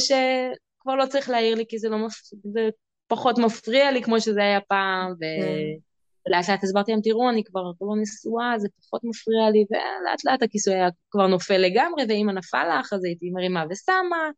שכבר 0.86 0.94
לא 0.94 1.06
צריך 1.06 1.30
להעיר 1.30 1.54
לי, 1.54 1.64
כי 1.68 1.78
זה 1.78 1.88
לא 1.88 1.98
מפ... 1.98 2.14
זה 2.52 2.68
פחות 3.06 3.38
מפריע 3.38 3.90
לי 3.92 4.02
כמו 4.02 4.20
שזה 4.20 4.40
היה 4.40 4.60
פעם, 4.60 5.12
ו... 5.12 5.20
כן. 5.20 5.86
ולאט 6.26 6.48
לאט 6.48 6.64
הסברתי 6.64 6.92
להם, 6.92 7.00
תראו, 7.00 7.30
אני 7.30 7.44
כבר 7.44 7.60
לא 7.60 7.96
נשואה, 8.02 8.58
זה 8.58 8.68
פחות 8.80 9.00
מפריע 9.04 9.50
לי, 9.50 9.64
ולאט 9.70 10.24
לאט 10.24 10.42
הכיסוי 10.42 10.74
היה 10.74 10.88
כבר 11.10 11.26
נופל 11.26 11.58
לגמרי, 11.58 12.04
ואמא 12.08 12.32
נפל 12.32 12.78
לך, 12.80 12.92
אז 12.92 13.04
הייתי 13.04 13.30
מרימה 13.30 13.64
ושמה, 13.70 14.30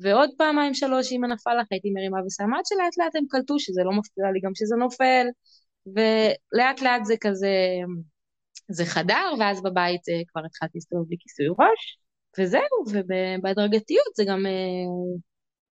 ועוד 0.00 0.30
פעמיים 0.38 0.74
שלוש, 0.74 1.12
אמא 1.12 1.26
נפל 1.26 1.54
לך, 1.60 1.66
הייתי 1.70 1.90
מרימה 1.90 2.18
ושמה, 2.26 2.58
עד 2.58 2.66
שלאט 2.66 2.96
לאט 2.98 3.16
הם 3.16 3.24
קלטו 3.28 3.58
שזה 3.58 3.82
לא 3.84 3.92
מפריע 3.92 4.30
לי 4.32 4.40
גם 4.40 4.50
שזה 4.54 4.76
נופל, 4.76 5.26
ולאט 5.86 6.82
לאט 6.82 7.04
זה 7.04 7.14
כזה, 7.20 7.54
זה 8.68 8.84
חדר, 8.84 9.34
ואז 9.40 9.62
בבית 9.62 10.08
אה, 10.08 10.22
כבר 10.28 10.42
התחלתי 10.46 10.72
להסתובב 10.74 11.04
בלי 11.08 11.16
כיסוי 11.20 11.46
ראש, 11.48 11.98
וזהו, 12.38 12.78
ובהדרגתיות 12.92 14.14
זה 14.16 14.24
גם 14.28 14.46
אה, 14.46 15.22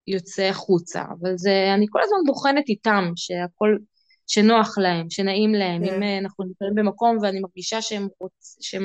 יוצא 0.08 0.44
החוצה, 0.44 1.02
אבל 1.02 1.38
זה, 1.38 1.74
אני 1.74 1.86
כל 1.90 2.00
הזמן 2.04 2.18
בוחנת 2.26 2.70
איתם, 2.70 3.12
שהכל, 3.16 3.78
שנוח 4.28 4.78
להם, 4.78 5.10
שנעים 5.10 5.54
להם, 5.54 5.86
כן. 5.86 5.94
אם 5.94 6.04
אה, 6.04 6.18
אנחנו 6.18 6.46
נמצאים 6.46 6.76
במקום 6.76 7.18
ואני 7.22 7.40
מרגישה 7.40 7.82
שהם 7.82 8.08
רוצ... 8.20 8.58
שהם... 8.62 8.84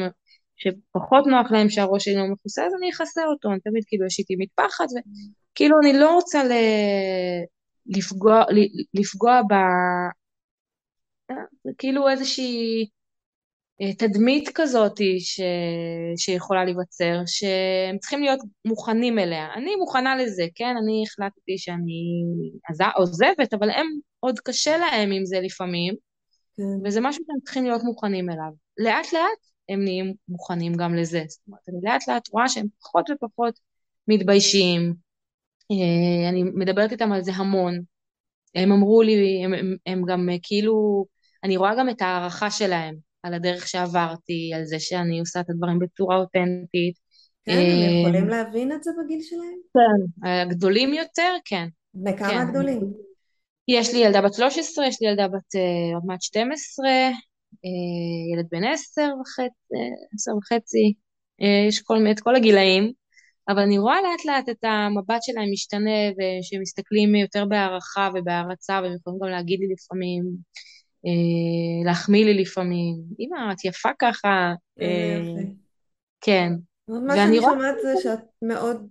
שפחות 0.56 1.26
נוח 1.26 1.52
להם 1.52 1.68
שהראש 1.68 2.04
שלי 2.04 2.14
לא 2.14 2.26
מכוסה, 2.32 2.66
אז 2.66 2.72
אני 2.78 2.90
אכסה 2.90 3.22
אותו, 3.24 3.50
אני 3.50 3.60
תמיד 3.60 3.84
כאילו 3.86 4.06
יש 4.06 4.18
איתי 4.18 4.34
מטפחת, 4.38 4.84
וכאילו 5.52 5.76
אני 5.82 5.92
לא 5.92 6.14
רוצה 6.14 6.44
ל... 6.44 6.52
לפגוע, 7.86 8.44
לפגוע 8.94 9.40
ב... 9.42 9.54
זה 11.64 11.70
כאילו 11.78 12.08
איזושהי 12.08 12.82
אה, 12.82 12.86
תדמית 13.98 14.48
כזאת 14.54 15.00
ש... 15.18 15.40
שיכולה 16.16 16.64
להיווצר, 16.64 17.22
שהם 17.26 17.98
צריכים 17.98 18.22
להיות 18.22 18.40
מוכנים 18.64 19.18
אליה. 19.18 19.54
אני 19.54 19.76
מוכנה 19.76 20.16
לזה, 20.16 20.46
כן? 20.54 20.74
אני 20.82 21.04
החלטתי 21.06 21.58
שאני 21.58 22.24
עוזבת, 22.96 23.54
אבל 23.54 23.70
הם 23.70 23.86
עוד 24.20 24.40
קשה 24.40 24.76
להם 24.76 25.12
עם 25.12 25.24
זה 25.24 25.40
לפעמים, 25.40 25.94
כן. 26.56 26.62
וזה 26.84 27.00
משהו 27.00 27.24
שהם 27.26 27.40
צריכים 27.44 27.64
להיות 27.64 27.82
מוכנים 27.82 28.30
אליו. 28.30 28.52
לאט 28.78 29.12
לאט 29.12 29.46
הם 29.68 29.84
נהיים 29.84 30.14
מוכנים 30.28 30.74
גם 30.74 30.94
לזה. 30.94 31.22
זאת 31.28 31.40
אומרת, 31.48 31.60
אני 31.68 31.78
לאט 31.82 32.08
לאט 32.08 32.28
רואה 32.32 32.48
שהם 32.48 32.66
פחות 32.80 33.10
ופחות 33.10 33.58
מתביישים. 34.08 34.94
אה, 35.70 36.28
אני 36.28 36.42
מדברת 36.42 36.92
איתם 36.92 37.12
על 37.12 37.22
זה 37.22 37.32
המון. 37.34 37.80
הם 38.54 38.72
אמרו 38.72 39.02
לי, 39.02 39.44
הם, 39.44 39.54
הם, 39.54 39.76
הם 39.86 40.02
גם 40.06 40.28
אה, 40.30 40.36
כאילו, 40.42 41.06
אני 41.44 41.56
רואה 41.56 41.74
גם 41.78 41.90
את 41.90 42.02
ההערכה 42.02 42.50
שלהם 42.50 43.11
על 43.22 43.34
הדרך 43.34 43.68
שעברתי, 43.68 44.50
על 44.54 44.64
זה 44.64 44.80
שאני 44.80 45.20
עושה 45.20 45.40
את 45.40 45.50
הדברים 45.50 45.78
בצורה 45.78 46.16
אותנטית. 46.16 46.94
כן, 47.44 47.52
הם 47.52 47.58
אה, 47.58 48.00
יכולים 48.00 48.28
להבין 48.28 48.72
את 48.72 48.82
זה 48.82 48.90
בגיל 49.04 49.20
שלהם? 49.22 49.58
כן. 49.74 50.28
הגדולים 50.28 50.94
יותר, 50.94 51.36
כן. 51.44 51.68
בני 51.94 52.16
כמה 52.16 52.28
כן. 52.28 52.38
הגדולים? 52.38 52.92
יש 53.68 53.94
לי 53.94 53.98
ילדה 53.98 54.22
בת 54.22 54.34
13, 54.34 54.86
יש 54.86 55.02
לי 55.02 55.08
ילדה 55.08 55.28
בת 55.28 55.56
אה, 55.56 55.94
עוד 55.94 56.04
מעט 56.06 56.22
12, 56.22 56.86
אה, 56.88 57.10
ילד 58.34 58.46
בן 58.50 58.64
10 58.64 59.02
וחצי, 59.20 59.74
10 60.14 60.36
וחצי, 60.36 60.94
אה, 61.42 61.66
יש 61.68 61.82
כל, 61.82 61.96
את 62.10 62.20
כל 62.20 62.36
הגילאים, 62.36 62.92
אבל 63.48 63.58
אני 63.58 63.78
רואה 63.78 63.96
לאט 64.02 64.24
לאט 64.24 64.48
את 64.48 64.64
המבט 64.64 65.22
שלהם 65.22 65.52
משתנה, 65.52 66.00
ושהם 66.10 66.60
מסתכלים 66.60 67.14
יותר 67.14 67.44
בהערכה 67.44 68.10
ובהערצה, 68.14 68.80
והם 68.82 68.94
יכולים 68.96 69.20
גם 69.22 69.28
להגיד 69.28 69.60
לי 69.60 69.66
לפעמים, 69.74 70.22
אה, 70.24 70.30
להחמיא 71.84 72.24
לי 72.24 72.34
לפעמים, 72.34 72.94
אמא, 73.20 73.52
את 73.52 73.64
יפה 73.64 73.88
ככה, 73.98 74.52
אה, 74.80 75.18
יופי. 75.18 75.46
כן, 76.20 76.52
מה 76.88 77.16
שאני 77.16 77.38
רואה- 77.38 77.52
שומעת 77.52 77.74
זה 77.82 77.94
שאת 78.02 78.20
מאוד 78.42 78.86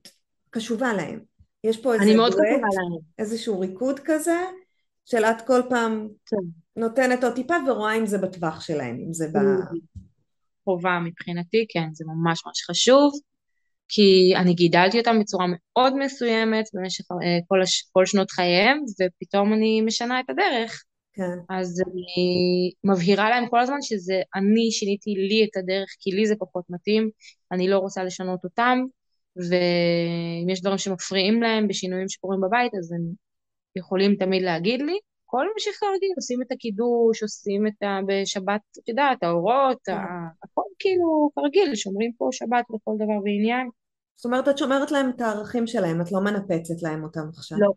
קשובה 0.50 0.94
להם. 0.94 1.20
יש 1.64 1.78
פה 1.82 1.94
איזה 1.94 2.14
דואט. 2.16 2.34
איזשהו 3.20 3.60
ריקוד 3.60 4.00
כזה, 4.06 4.40
של 5.06 5.24
את 5.24 5.42
כל 5.48 5.62
פעם 5.70 6.08
כן. 6.26 6.82
נותנת 6.82 7.24
עוד 7.24 7.34
טיפה 7.36 7.54
ורואה 7.68 7.98
אם 7.98 8.06
זה 8.06 8.18
בטווח 8.18 8.62
שלהם, 8.62 8.98
אם 9.08 9.14
זה 9.14 9.28
ב... 9.28 9.38
חובה 10.64 11.00
מבחינתי, 11.06 11.66
כן, 11.70 11.88
זה 11.94 12.06
ממש 12.08 12.42
ממש 12.46 12.62
חשוב, 12.70 13.14
כי 13.88 14.34
אני 14.36 14.54
גידלתי 14.54 15.00
אותם 15.00 15.20
בצורה 15.20 15.46
מאוד 15.50 15.94
מסוימת 15.98 16.66
במשך 16.74 17.04
אה, 17.12 17.18
כל, 17.48 17.62
הש... 17.62 17.90
כל 17.92 18.06
שנות 18.06 18.32
חייהם, 18.32 18.78
ופתאום 19.02 19.54
אני 19.54 19.82
משנה 19.82 20.20
את 20.20 20.30
הדרך. 20.30 20.84
כן, 21.14 21.38
אז 21.50 21.84
אני 21.88 22.72
מבהירה 22.84 23.30
להם 23.30 23.50
כל 23.50 23.60
הזמן 23.60 23.82
שזה 23.82 24.22
אני 24.36 24.72
שיניתי 24.72 25.10
לי 25.10 25.48
את 25.52 25.58
הדרך, 25.58 25.90
כי 26.00 26.12
לי 26.12 26.26
זה 26.26 26.36
פחות 26.40 26.66
מתאים, 26.70 27.10
אני 27.52 27.68
לא 27.68 27.78
רוצה 27.78 28.04
לשנות 28.04 28.44
אותם, 28.44 28.80
ואם 29.36 30.50
יש 30.50 30.62
דברים 30.62 30.78
שמפריעים 30.78 31.42
להם 31.42 31.68
בשינויים 31.68 32.10
שקורים 32.10 32.42
בבית, 32.42 32.72
אז 32.80 32.92
הם 32.92 33.02
יכולים 33.76 34.16
תמיד 34.16 34.42
להגיד 34.44 34.82
לי. 34.82 35.00
הכל 35.28 35.46
ממשיך 35.54 35.76
כרגיל, 35.80 36.10
עושים 36.16 36.42
את 36.42 36.52
הקידוש, 36.52 37.24
עושים 37.24 37.68
את 37.68 37.84
ה... 37.84 38.00
בשבת, 38.08 38.62
את 38.84 38.90
יודעת, 38.90 39.24
האורות, 39.24 39.78
כן. 39.84 39.94
הכל 40.44 40.62
כאילו 40.80 41.30
כרגיל, 41.36 41.76
שומרים 41.76 42.12
פה 42.18 42.30
שבת 42.32 42.66
לכל 42.70 42.92
דבר 42.96 43.24
ועניין. 43.24 43.70
זאת 44.16 44.26
אומרת, 44.26 44.48
את 44.48 44.58
שומרת 44.58 44.92
להם 44.92 45.10
את 45.10 45.22
הערכים 45.22 45.68
שלהם, 45.68 46.02
את 46.02 46.12
לא 46.12 46.22
מנפצת 46.22 46.82
להם 46.82 47.04
אותם 47.04 47.30
עכשיו. 47.34 47.58
לא, 47.60 47.72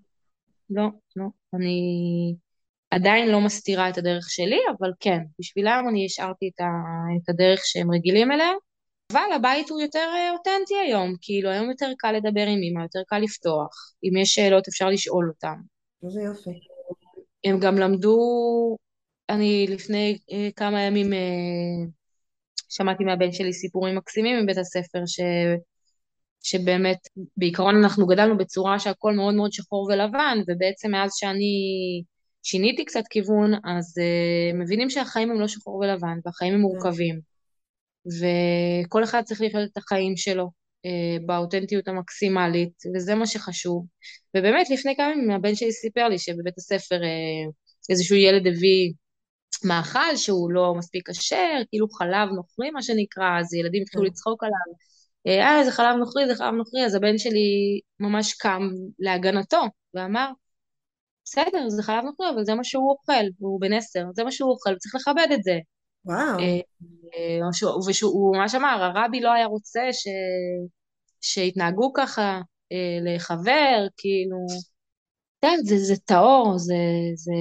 לא, 0.70 0.88
לא. 1.16 1.24
אני 1.54 2.34
עדיין 2.94 3.28
לא 3.28 3.40
מסתירה 3.40 3.88
את 3.88 3.98
הדרך 3.98 4.30
שלי, 4.30 4.58
אבל 4.78 4.90
כן, 5.00 5.18
בשבילם 5.38 5.84
אני 5.88 6.06
השארתי 6.06 6.50
את, 6.54 6.60
ה... 6.60 6.64
את 7.22 7.28
הדרך 7.28 7.60
שהם 7.64 7.90
רגילים 7.90 8.32
אליה, 8.32 8.50
אבל 9.12 9.32
הבית 9.34 9.70
הוא 9.70 9.80
יותר 9.80 10.08
אה, 10.14 10.30
אותנטי 10.30 10.74
היום, 10.86 11.14
כאילו 11.20 11.50
היום 11.50 11.70
יותר 11.70 11.92
קל 11.98 12.12
לדבר 12.12 12.46
עם 12.46 12.60
אמא, 12.62 12.82
יותר 12.82 13.00
קל 13.06 13.18
לפתוח, 13.18 13.94
אם 14.04 14.16
יש 14.16 14.34
שאלות 14.34 14.68
אפשר 14.68 14.88
לשאול 14.88 15.28
אותם. 15.28 15.54
איזה 16.04 16.20
יופי. 16.20 16.50
הם 17.44 17.60
גם 17.60 17.78
למדו, 17.78 18.18
אני 19.28 19.66
לפני 19.70 20.18
אה, 20.32 20.48
כמה 20.56 20.82
ימים 20.82 21.12
אה, 21.12 21.86
שמעתי 22.68 23.04
מהבן 23.04 23.32
שלי 23.32 23.52
סיפורים 23.52 23.96
מקסימים 23.96 24.44
מבית 24.44 24.58
הספר, 24.58 25.02
ש... 25.06 25.20
שבאמת, 26.42 26.98
בעיקרון 27.36 27.76
אנחנו 27.76 28.06
גדלנו 28.06 28.36
בצורה 28.36 28.78
שהכל 28.78 29.12
מאוד 29.12 29.34
מאוד 29.34 29.52
שחור 29.52 29.88
ולבן, 29.90 30.38
ובעצם 30.48 30.90
מאז 30.90 31.10
שאני 31.14 31.44
שיניתי 32.44 32.84
קצת 32.84 33.02
כיוון, 33.10 33.52
אז 33.54 33.94
uh, 33.98 34.56
מבינים 34.56 34.90
שהחיים 34.90 35.30
הם 35.30 35.40
לא 35.40 35.48
שחור 35.48 35.74
ולבן, 35.74 36.18
והחיים 36.24 36.54
הם 36.54 36.60
מורכבים. 36.60 37.20
וכל 38.06 39.04
אחד 39.04 39.22
צריך 39.22 39.40
לחיות 39.40 39.70
את 39.72 39.76
החיים 39.76 40.16
שלו 40.16 40.44
uh, 40.86 41.26
באותנטיות 41.26 41.88
המקסימלית, 41.88 42.72
וזה 42.94 43.14
מה 43.14 43.26
שחשוב. 43.26 43.86
ובאמת, 44.36 44.70
לפני 44.70 44.96
כמה 44.96 45.10
ימים 45.12 45.30
הבן 45.30 45.54
שלי 45.54 45.72
סיפר 45.72 46.08
לי 46.08 46.18
שבבית 46.18 46.58
הספר 46.58 46.96
uh, 46.96 47.52
איזשהו 47.90 48.16
ילד 48.16 48.46
הביא 48.46 48.92
מאכל 49.64 50.16
שהוא 50.16 50.50
לא 50.50 50.74
מספיק 50.74 51.10
כשר, 51.10 51.62
כאילו 51.70 51.88
חלב 51.88 52.28
נוכרי 52.36 52.70
מה 52.70 52.82
שנקרא, 52.82 53.40
אז 53.40 53.54
ילדים 53.54 53.82
התחילו 53.82 54.02
כן. 54.02 54.08
לצחוק 54.08 54.44
עליו. 54.44 54.74
אה, 55.26 55.64
זה 55.64 55.70
חלב 55.70 55.96
נוכרי, 55.96 56.26
זה 56.26 56.34
חלב 56.34 56.54
נוכרי, 56.54 56.86
אז 56.86 56.94
הבן 56.94 57.18
שלי 57.18 57.80
ממש 58.00 58.32
קם 58.32 58.68
להגנתו, 58.98 59.62
ואמר, 59.94 60.30
בסדר, 61.24 61.68
זה 61.68 61.82
חלב 61.82 62.04
נוכרי, 62.04 62.30
אבל 62.30 62.44
זה 62.44 62.54
מה 62.54 62.64
שהוא 62.64 62.90
אוכל, 62.90 63.24
הוא 63.38 63.60
בן 63.60 63.72
עשר, 63.72 64.04
זה 64.14 64.24
מה 64.24 64.32
שהוא 64.32 64.50
אוכל, 64.50 64.76
צריך 64.76 64.94
לכבד 64.94 65.26
את 65.34 65.42
זה. 65.42 65.58
וואו. 66.04 66.38
אה, 66.38 66.60
אה, 67.14 67.68
והוא 68.02 68.36
ממש 68.36 68.54
אמר, 68.54 68.82
הרבי 68.82 69.20
לא 69.20 69.32
היה 69.32 69.46
רוצה 69.46 69.80
ש... 69.92 70.06
שיתנהגו 71.20 71.92
ככה 71.92 72.40
אה, 72.72 73.14
לחבר, 73.14 73.86
כאילו, 73.96 74.36
זה, 75.64 75.78
זה 75.78 75.96
טהור, 75.96 76.58
זה, 76.58 76.74
זה, 77.14 77.32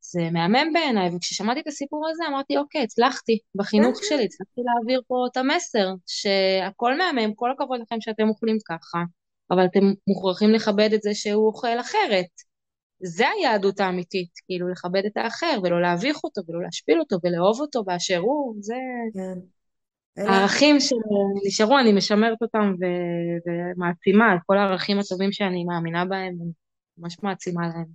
זה 0.00 0.30
מהמם 0.30 0.72
בעיניי, 0.72 1.10
וכששמעתי 1.16 1.60
את 1.60 1.66
הסיפור 1.66 2.08
הזה 2.10 2.24
אמרתי, 2.28 2.56
אוקיי, 2.56 2.82
הצלחתי 2.82 3.38
בחינוך 3.54 3.96
כן, 3.96 4.04
שלי, 4.08 4.24
הצלחתי 4.24 4.60
להעביר 4.64 5.02
פה 5.06 5.14
את 5.32 5.36
המסר, 5.36 5.88
שהכל 6.06 6.98
מהמם, 6.98 7.34
כל 7.34 7.50
הכבוד 7.52 7.80
לכם 7.80 8.00
שאתם 8.00 8.28
אוכלים 8.28 8.56
ככה, 8.68 8.98
אבל 9.50 9.64
אתם 9.64 9.92
מוכרחים 10.08 10.50
לכבד 10.50 10.90
את 10.94 11.02
זה 11.02 11.14
שהוא 11.14 11.46
אוכל 11.46 11.80
אחרת. 11.80 12.26
זה 13.04 13.24
היהדות 13.28 13.80
האמיתית, 13.80 14.30
כאילו 14.46 14.68
לכבד 14.68 15.02
את 15.06 15.16
האחר, 15.16 15.58
ולא 15.62 15.82
להביך 15.82 16.16
אותו, 16.24 16.40
ולא 16.48 16.62
להשפיל 16.62 17.00
אותו, 17.00 17.16
ולאהוב 17.24 17.60
אותו 17.60 17.84
באשר 17.84 18.18
הוא, 18.18 18.56
זה 18.60 18.74
כן. 19.14 19.38
הערכים 20.16 20.76
שנשארו, 20.80 21.78
אני 21.78 21.92
משמרת 21.92 22.42
אותם 22.42 22.74
ו- 22.80 23.50
ומעצימה 23.50 24.36
כל 24.46 24.58
הערכים 24.58 24.98
הטובים 24.98 25.32
שאני 25.32 25.64
מאמינה 25.64 26.04
בהם, 26.04 26.36
אני 26.42 26.52
ממש 26.98 27.16
מעצימה 27.22 27.68
להם. 27.68 27.86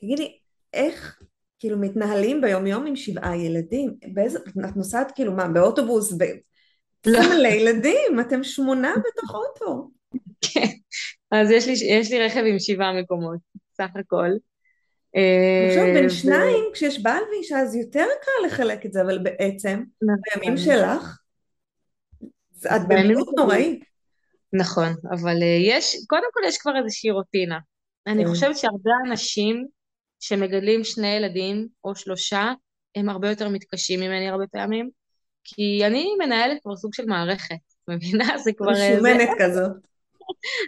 תגידי, 0.00 0.38
איך 0.72 1.22
כאילו 1.58 1.78
מתנהלים 1.78 2.40
ביומיום 2.40 2.86
עם 2.86 2.96
שבעה 2.96 3.36
ילדים? 3.36 3.94
באיזה, 4.14 4.38
את 4.38 4.76
נוסעת 4.76 5.12
כאילו 5.14 5.32
מה, 5.32 5.48
באוטובוס? 5.48 6.12
ב... 6.12 6.24
לא. 7.06 7.20
מלא 7.20 7.48
ילדים, 7.48 8.20
אתם 8.20 8.44
שמונה 8.44 8.94
בתוך 8.96 9.34
אוטו. 9.34 9.90
כן, 10.40 10.66
אז 11.30 11.50
יש 11.50 11.66
לי, 11.66 11.74
יש 11.90 12.12
לי 12.12 12.18
רכב 12.18 12.42
עם 12.46 12.58
שבעה 12.58 13.00
מקומות, 13.02 13.38
סך 13.78 13.90
הכל. 14.00 14.30
אה, 15.16 15.92
בין 15.94 16.06
ו- 16.06 16.10
שניים, 16.10 16.64
כשיש 16.72 17.02
בעל 17.02 17.22
ואישה 17.32 17.58
אז 17.60 17.74
יותר 17.76 18.06
קל 18.22 18.46
לחלק 18.46 18.86
את 18.86 18.92
זה, 18.92 19.02
אבל 19.02 19.18
בעצם, 19.18 19.82
בימים 20.02 20.54
נכון. 20.54 20.56
שלך, 20.64 21.18
זה- 22.52 22.76
את 22.76 22.88
בימים 22.88 23.16
שלי. 23.20 23.32
נוראית. 23.36 23.84
נכון, 24.52 24.88
אבל 25.10 25.42
אה, 25.42 25.58
יש, 25.60 25.96
קודם 26.08 26.28
כל 26.32 26.40
יש 26.46 26.58
כבר 26.58 26.72
איזושהי 26.84 27.10
רוטינה. 27.10 27.58
אני 28.06 28.24
כן. 28.24 28.30
חושבת 28.30 28.56
שהרבה 28.58 28.90
אנשים 29.06 29.66
שמגדלים 30.20 30.84
שני 30.84 31.08
ילדים 31.16 31.68
או 31.84 31.94
שלושה, 31.94 32.52
הם 32.94 33.08
הרבה 33.08 33.28
יותר 33.30 33.48
מתקשים 33.48 34.00
ממני 34.00 34.28
הרבה 34.28 34.46
פעמים, 34.46 34.90
כי 35.44 35.86
אני 35.86 36.06
מנהלת 36.18 36.58
כבר 36.62 36.76
סוג 36.76 36.94
של 36.94 37.06
מערכת, 37.06 37.56
מבינה? 37.88 38.38
זה 38.44 38.50
כבר... 38.56 38.74
אה, 38.74 38.94
משומנת 38.94 39.28
כזאת. 39.38 39.87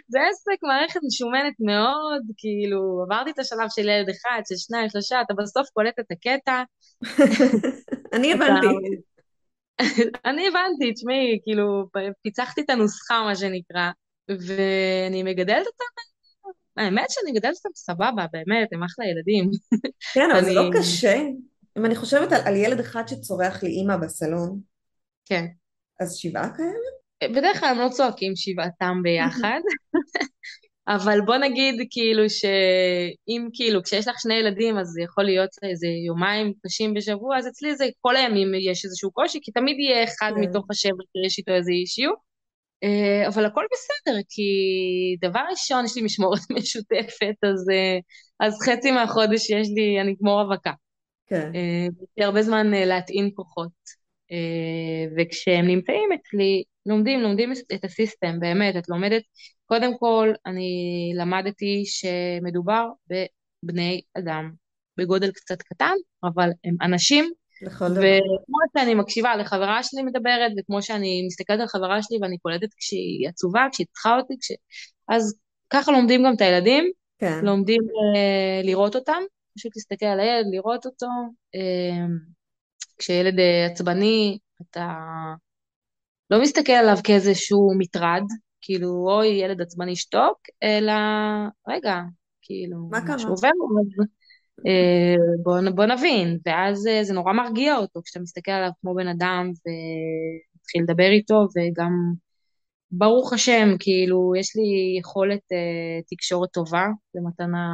זה 0.07 0.19
עסק, 0.29 0.63
מערכת 0.63 0.99
משומנת 1.07 1.53
מאוד, 1.59 2.21
כאילו, 2.37 3.03
עברתי 3.05 3.31
את 3.31 3.39
השלב 3.39 3.67
של 3.69 3.89
ילד 3.89 4.09
אחד, 4.09 4.41
של 4.49 4.55
שניים, 4.55 4.89
שלושה, 4.89 5.21
אתה 5.21 5.33
בסוף 5.33 5.69
קולט 5.73 5.99
את 5.99 6.05
הקטע. 6.11 6.63
אני 8.15 8.33
הבנתי. 8.33 8.67
אני 10.29 10.47
הבנתי, 10.47 10.93
תשמעי, 10.93 11.39
כאילו, 11.43 11.85
פיצחתי 12.21 12.61
את 12.61 12.69
הנוסחה, 12.69 13.23
מה 13.23 13.35
שנקרא, 13.35 13.91
ואני 14.29 15.23
מגדלת 15.23 15.67
אותם, 15.67 16.01
האמת 16.77 17.09
שאני 17.09 17.31
מגדלת 17.31 17.55
אותם 17.55 17.69
סבבה, 17.75 18.25
באמת, 18.31 18.67
הם 18.73 18.83
אחלה 18.83 19.05
ילדים. 19.05 19.49
כן, 20.13 20.31
אבל 20.31 20.43
זה 20.43 20.53
לא 20.53 20.69
קשה. 20.79 21.15
אם 21.77 21.85
אני 21.85 21.95
חושבת 21.95 22.31
על, 22.31 22.41
על 22.45 22.55
ילד 22.55 22.79
אחד 22.79 23.07
שצורח 23.07 23.63
לי 23.63 23.69
אימא 23.69 23.97
בסלון, 23.97 24.59
כן. 25.25 25.45
אז 25.99 26.15
שבעה 26.15 26.57
כאלה? 26.57 27.00
בדרך 27.23 27.59
כלל 27.59 27.69
הם 27.69 27.79
לא 27.79 27.89
צועקים 27.89 28.35
שבעתם 28.35 28.99
ביחד, 29.03 29.59
אבל 30.87 31.21
בוא 31.25 31.37
נגיד 31.37 31.87
כאילו 31.89 32.29
שאם 32.29 33.47
כאילו 33.53 33.83
כשיש 33.83 34.07
לך 34.07 34.15
שני 34.19 34.33
ילדים 34.33 34.77
אז 34.77 34.87
זה 34.87 35.01
יכול 35.01 35.23
להיות 35.23 35.49
איזה 35.63 35.87
יומיים 35.87 36.53
קשים 36.65 36.93
בשבוע, 36.93 37.37
אז 37.37 37.47
אצלי 37.47 37.75
זה 37.75 37.85
כל 38.01 38.15
הימים 38.15 38.53
יש 38.53 38.85
איזשהו 38.85 39.11
קושי, 39.11 39.39
כי 39.41 39.51
תמיד 39.51 39.79
יהיה 39.79 40.03
אחד 40.03 40.31
כן. 40.35 40.41
מתוך 40.41 40.65
השבע 40.69 41.03
שיש 41.17 41.37
איתו 41.37 41.51
איזה 41.51 41.71
אישיו, 41.71 42.11
אה, 42.83 43.27
אבל 43.27 43.45
הכל 43.45 43.65
בסדר, 43.71 44.19
כי 44.29 44.43
דבר 45.21 45.41
ראשון 45.51 45.85
יש 45.85 45.95
לי 45.95 46.01
משמורת 46.01 46.39
משותפת, 46.57 47.35
אז, 47.43 47.69
אה, 47.71 47.99
אז 48.39 48.59
חצי 48.65 48.91
מהחודש 48.91 49.49
יש 49.49 49.67
לי, 49.75 50.01
אני 50.01 50.15
כמו 50.19 50.35
רווקה. 50.35 50.71
כן. 51.27 51.51
אה, 51.55 51.87
יש 52.03 52.09
לי 52.17 52.23
הרבה 52.23 52.41
זמן 52.41 52.67
להטעין 52.71 53.29
כוחות. 53.35 54.01
וכשהם 55.17 55.67
נמצאים 55.67 56.09
אצלי, 56.11 56.63
לומדים, 56.85 57.19
לומדים 57.19 57.51
את 57.73 57.85
הסיסטם, 57.85 58.39
באמת, 58.39 58.75
את 58.75 58.89
לומדת, 58.89 59.21
קודם 59.65 59.97
כל, 59.97 60.33
אני 60.45 61.11
למדתי 61.15 61.83
שמדובר 61.85 62.85
בבני 63.63 64.01
אדם, 64.17 64.51
בגודל 64.97 65.31
קצת 65.31 65.61
קטן, 65.61 65.93
אבל 66.23 66.49
הם 66.63 66.75
אנשים. 66.81 67.31
וכמו 67.91 68.57
שאני 68.77 68.93
מקשיבה 68.93 69.35
לחברה 69.35 69.83
שלי 69.83 70.03
מדברת, 70.03 70.51
וכמו 70.59 70.81
שאני 70.81 71.23
מסתכלת 71.27 71.59
על 71.59 71.67
חברה 71.67 72.03
שלי 72.03 72.17
ואני 72.21 72.37
קולטת 72.37 72.73
כשהיא 72.77 73.29
עצובה, 73.29 73.67
כשהיא 73.71 73.87
צריכה 73.93 74.17
אותי, 74.17 74.33
כש... 74.41 74.51
אז 75.07 75.39
ככה 75.69 75.91
לומדים 75.91 76.23
גם 76.23 76.33
את 76.33 76.41
הילדים, 76.41 76.91
כן. 77.19 77.45
לומדים 77.45 77.81
אה, 77.81 78.61
לראות 78.63 78.95
אותם, 78.95 79.21
פשוט 79.57 79.71
להסתכל 79.75 80.05
על 80.05 80.19
הילד, 80.19 80.45
לראות 80.51 80.85
אותו. 80.85 81.07
אה, 81.55 82.05
כשילד 82.97 83.39
אה, 83.39 83.65
עצבני, 83.65 84.37
אתה 84.61 84.95
לא 86.31 86.41
מסתכל 86.41 86.71
עליו 86.71 86.97
כאיזשהו 87.03 87.71
מטרד, 87.77 88.23
כאילו, 88.61 89.05
אוי, 89.09 89.27
ילד 89.27 89.61
עצבני 89.61 89.95
שתוק, 89.95 90.37
אלא, 90.63 90.93
רגע, 91.67 91.95
כאילו, 92.41 92.77
מה 92.91 93.01
קרה? 93.05 93.15
משהו 93.15 93.29
עובר 93.29 93.49
אה, 94.67 95.15
בוא, 95.43 95.59
בוא 95.75 95.85
נבין, 95.85 96.37
ואז 96.45 96.87
אה, 96.87 97.03
זה 97.03 97.13
נורא 97.13 97.33
מרגיע 97.33 97.77
אותו 97.77 98.01
כשאתה 98.05 98.19
מסתכל 98.19 98.51
עליו 98.51 98.69
כמו 98.81 98.95
בן 98.95 99.07
אדם 99.07 99.45
ומתחיל 99.45 100.83
לדבר 100.83 101.09
איתו, 101.11 101.35
וגם, 101.55 101.91
ברוך 102.91 103.33
השם, 103.33 103.69
כאילו, 103.79 104.33
יש 104.37 104.55
לי 104.55 104.97
יכולת 104.99 105.51
אה, 105.51 106.01
תקשורת 106.09 106.49
טובה, 106.49 106.85
זו 107.13 107.19
מתנה, 107.27 107.67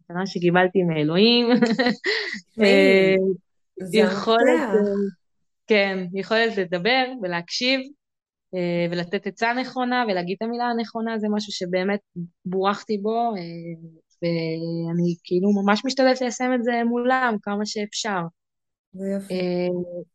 מתנה 0.00 0.26
שקיבלתי 0.26 0.82
מאלוהים. 0.82 1.46
יכולת, 3.92 4.68
כן, 5.72 5.98
יכולת 6.14 6.56
לדבר 6.56 7.04
ולהקשיב 7.22 7.80
אה, 8.54 8.86
ולתת 8.90 9.26
עצה 9.26 9.52
נכונה 9.52 10.04
ולהגיד 10.08 10.36
את 10.36 10.42
המילה 10.42 10.64
הנכונה, 10.64 11.18
זה 11.18 11.26
משהו 11.36 11.52
שבאמת 11.52 12.00
בורכתי 12.44 12.98
בו, 12.98 13.34
אה, 13.36 13.42
ואני 14.22 15.14
כאילו 15.24 15.48
ממש 15.62 15.84
משתדלת 15.84 16.20
ליישם 16.20 16.50
את 16.54 16.64
זה 16.64 16.72
מולם 16.84 17.36
כמה 17.42 17.66
שאפשר. 17.66 18.20
זה 18.92 19.06
יופי. 19.06 19.34
אה, 19.34 19.68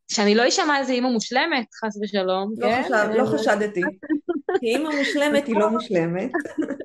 שאני 0.07 0.35
לא 0.35 0.47
אשמע 0.47 0.79
איזה 0.79 0.93
אימא 0.93 1.09
מושלמת, 1.09 1.67
חס 1.83 1.97
ושלום, 2.03 2.53
לא 2.57 2.67
כן? 2.67 2.83
חשב, 2.83 3.09
לא 3.17 3.25
חשדתי. 3.25 3.81
כי 4.59 4.65
אימא 4.65 4.89
מושלמת 4.99 5.47
היא 5.47 5.55
לא 5.55 5.69
מושלמת. 5.69 6.31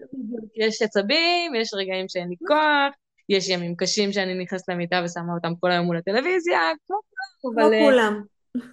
יש 0.66 0.82
עצבים, 0.82 1.54
יש 1.54 1.74
רגעים 1.74 2.08
שאין 2.08 2.28
לי 2.28 2.36
כוח, 2.48 2.94
יש 3.28 3.48
ימים 3.48 3.76
קשים 3.76 4.12
שאני 4.12 4.44
נכנסת 4.44 4.68
למיטה 4.68 5.02
ושמה 5.04 5.34
אותם 5.34 5.52
כל 5.60 5.70
היום 5.70 5.86
מול 5.86 5.96
הטלוויזיה, 5.96 6.60
כמו 6.86 6.96
כולם. 7.40 7.70
כמו 7.70 7.86
כולם. 7.86 8.22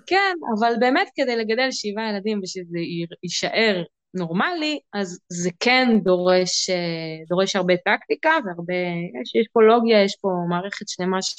כן, 0.06 0.36
אבל 0.60 0.74
באמת 0.80 1.08
כדי 1.16 1.36
לגדל 1.36 1.68
שבעה 1.72 2.10
ילדים 2.10 2.40
ושזה 2.44 2.80
יישאר 3.24 3.84
נורמלי, 4.14 4.80
אז 4.94 5.20
זה 5.30 5.50
כן 5.60 5.88
דורש, 6.04 6.70
אה, 6.70 7.26
דורש 7.30 7.56
הרבה 7.56 7.74
טקטיקה 7.78 8.30
והרבה, 8.46 8.74
יש, 9.22 9.36
יש 9.36 9.48
פה 9.54 9.62
לוגיה, 9.62 10.04
יש 10.04 10.16
פה 10.22 10.28
מערכת 10.50 10.88
שלמה 10.88 11.22
ש, 11.22 11.36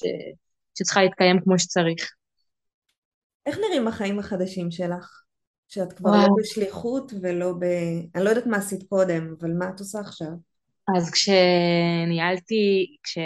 שצריכה 0.78 1.02
להתקיים 1.02 1.40
כמו 1.44 1.58
שצריך. 1.58 2.10
איך 3.46 3.58
נראים 3.58 3.88
החיים 3.88 4.18
החדשים 4.18 4.70
שלך? 4.70 5.22
שאת 5.68 5.92
כבר 5.92 6.10
לא 6.10 6.16
וואו. 6.16 6.28
לא 6.28 6.34
בשליחות 6.38 7.12
ולא 7.22 7.52
ב... 7.52 7.64
אני 8.14 8.24
לא 8.24 8.28
יודעת 8.28 8.46
מה 8.46 8.56
עשית 8.56 8.82
קודם, 8.88 9.34
אבל 9.40 9.50
מה 9.58 9.68
את 9.74 9.80
עושה 9.80 10.00
עכשיו? 10.00 10.28
אז 10.96 11.10
כשניהלתי, 11.10 12.96
כש... 13.02 13.18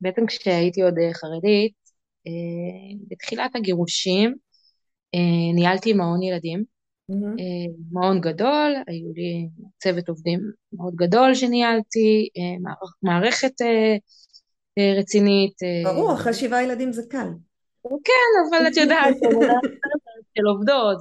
בעצם 0.00 0.26
כשהייתי 0.26 0.82
עוד 0.82 0.94
חרדית, 1.12 1.72
אה, 1.72 1.79
בתחילת 3.08 3.56
הגירושים, 3.56 4.34
אה, 5.14 5.54
ניהלתי 5.54 5.92
מעון 5.92 6.22
ילדים, 6.22 6.64
mm-hmm. 7.12 7.42
מעון 7.92 8.20
גדול, 8.20 8.74
היו 8.86 9.12
לי 9.14 9.48
צוות 9.82 10.08
עובדים 10.08 10.40
מאוד 10.72 10.94
גדול 10.94 11.34
שניהלתי, 11.34 12.28
מערכת 13.02 13.52
רצינית. 14.98 15.54
ברור, 15.84 16.14
אחרי 16.14 16.34
שבעה 16.34 16.62
ילדים 16.62 16.92
זה 16.92 17.02
קל. 17.10 17.28
כן, 17.82 18.58
אבל 18.58 18.68
את 18.68 18.76
יודעת, 18.76 19.16
של 20.38 20.46
עובדות, 20.46 20.98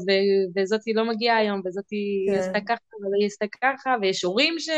וזאתי 0.56 0.94
לא 0.94 1.06
מגיעה 1.06 1.38
היום, 1.38 1.62
וזאתי 1.66 2.26
כן. 2.28 2.40
עשתה 2.40 2.60
ככה, 2.68 2.96
והיא 3.12 3.28
עשתה 3.28 3.46
ככה, 3.62 3.96
ויש 4.02 4.24
הורים 4.24 4.60
ש, 4.60 4.70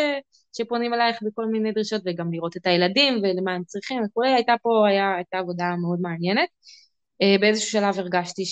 שפונים 0.53 0.93
אלייך 0.93 1.19
בכל 1.23 1.45
מיני 1.45 1.71
דרישות, 1.71 2.01
וגם 2.05 2.31
לראות 2.33 2.57
את 2.57 2.67
הילדים 2.67 3.13
ולמה 3.13 3.53
הם 3.53 3.63
צריכים 3.63 4.03
וכולי, 4.05 4.33
הייתה 4.33 4.53
פה, 4.61 4.87
היה, 4.87 5.15
הייתה 5.15 5.37
עבודה 5.37 5.75
מאוד 5.81 5.99
מעניינת. 6.01 6.49
אה, 7.21 7.35
באיזשהו 7.39 7.71
שלב 7.71 7.99
הרגשתי 7.99 8.43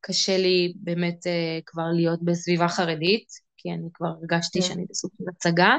שקשה 0.00 0.36
לי 0.38 0.72
באמת 0.76 1.26
אה, 1.26 1.58
כבר 1.66 1.86
להיות 1.96 2.22
בסביבה 2.22 2.68
חרדית, 2.68 3.26
כי 3.56 3.70
אני 3.70 3.88
כבר 3.94 4.08
הרגשתי 4.08 4.60
כן. 4.60 4.66
שאני 4.66 4.84
בסוג 4.90 5.10
של 5.18 5.24
הצגה, 5.28 5.76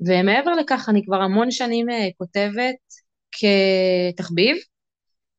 ומעבר 0.00 0.54
לכך, 0.54 0.88
אני 0.88 1.04
כבר 1.04 1.16
המון 1.16 1.50
שנים 1.50 1.90
אה, 1.90 2.08
כותבת 2.18 2.76
כתחביב, 3.32 4.56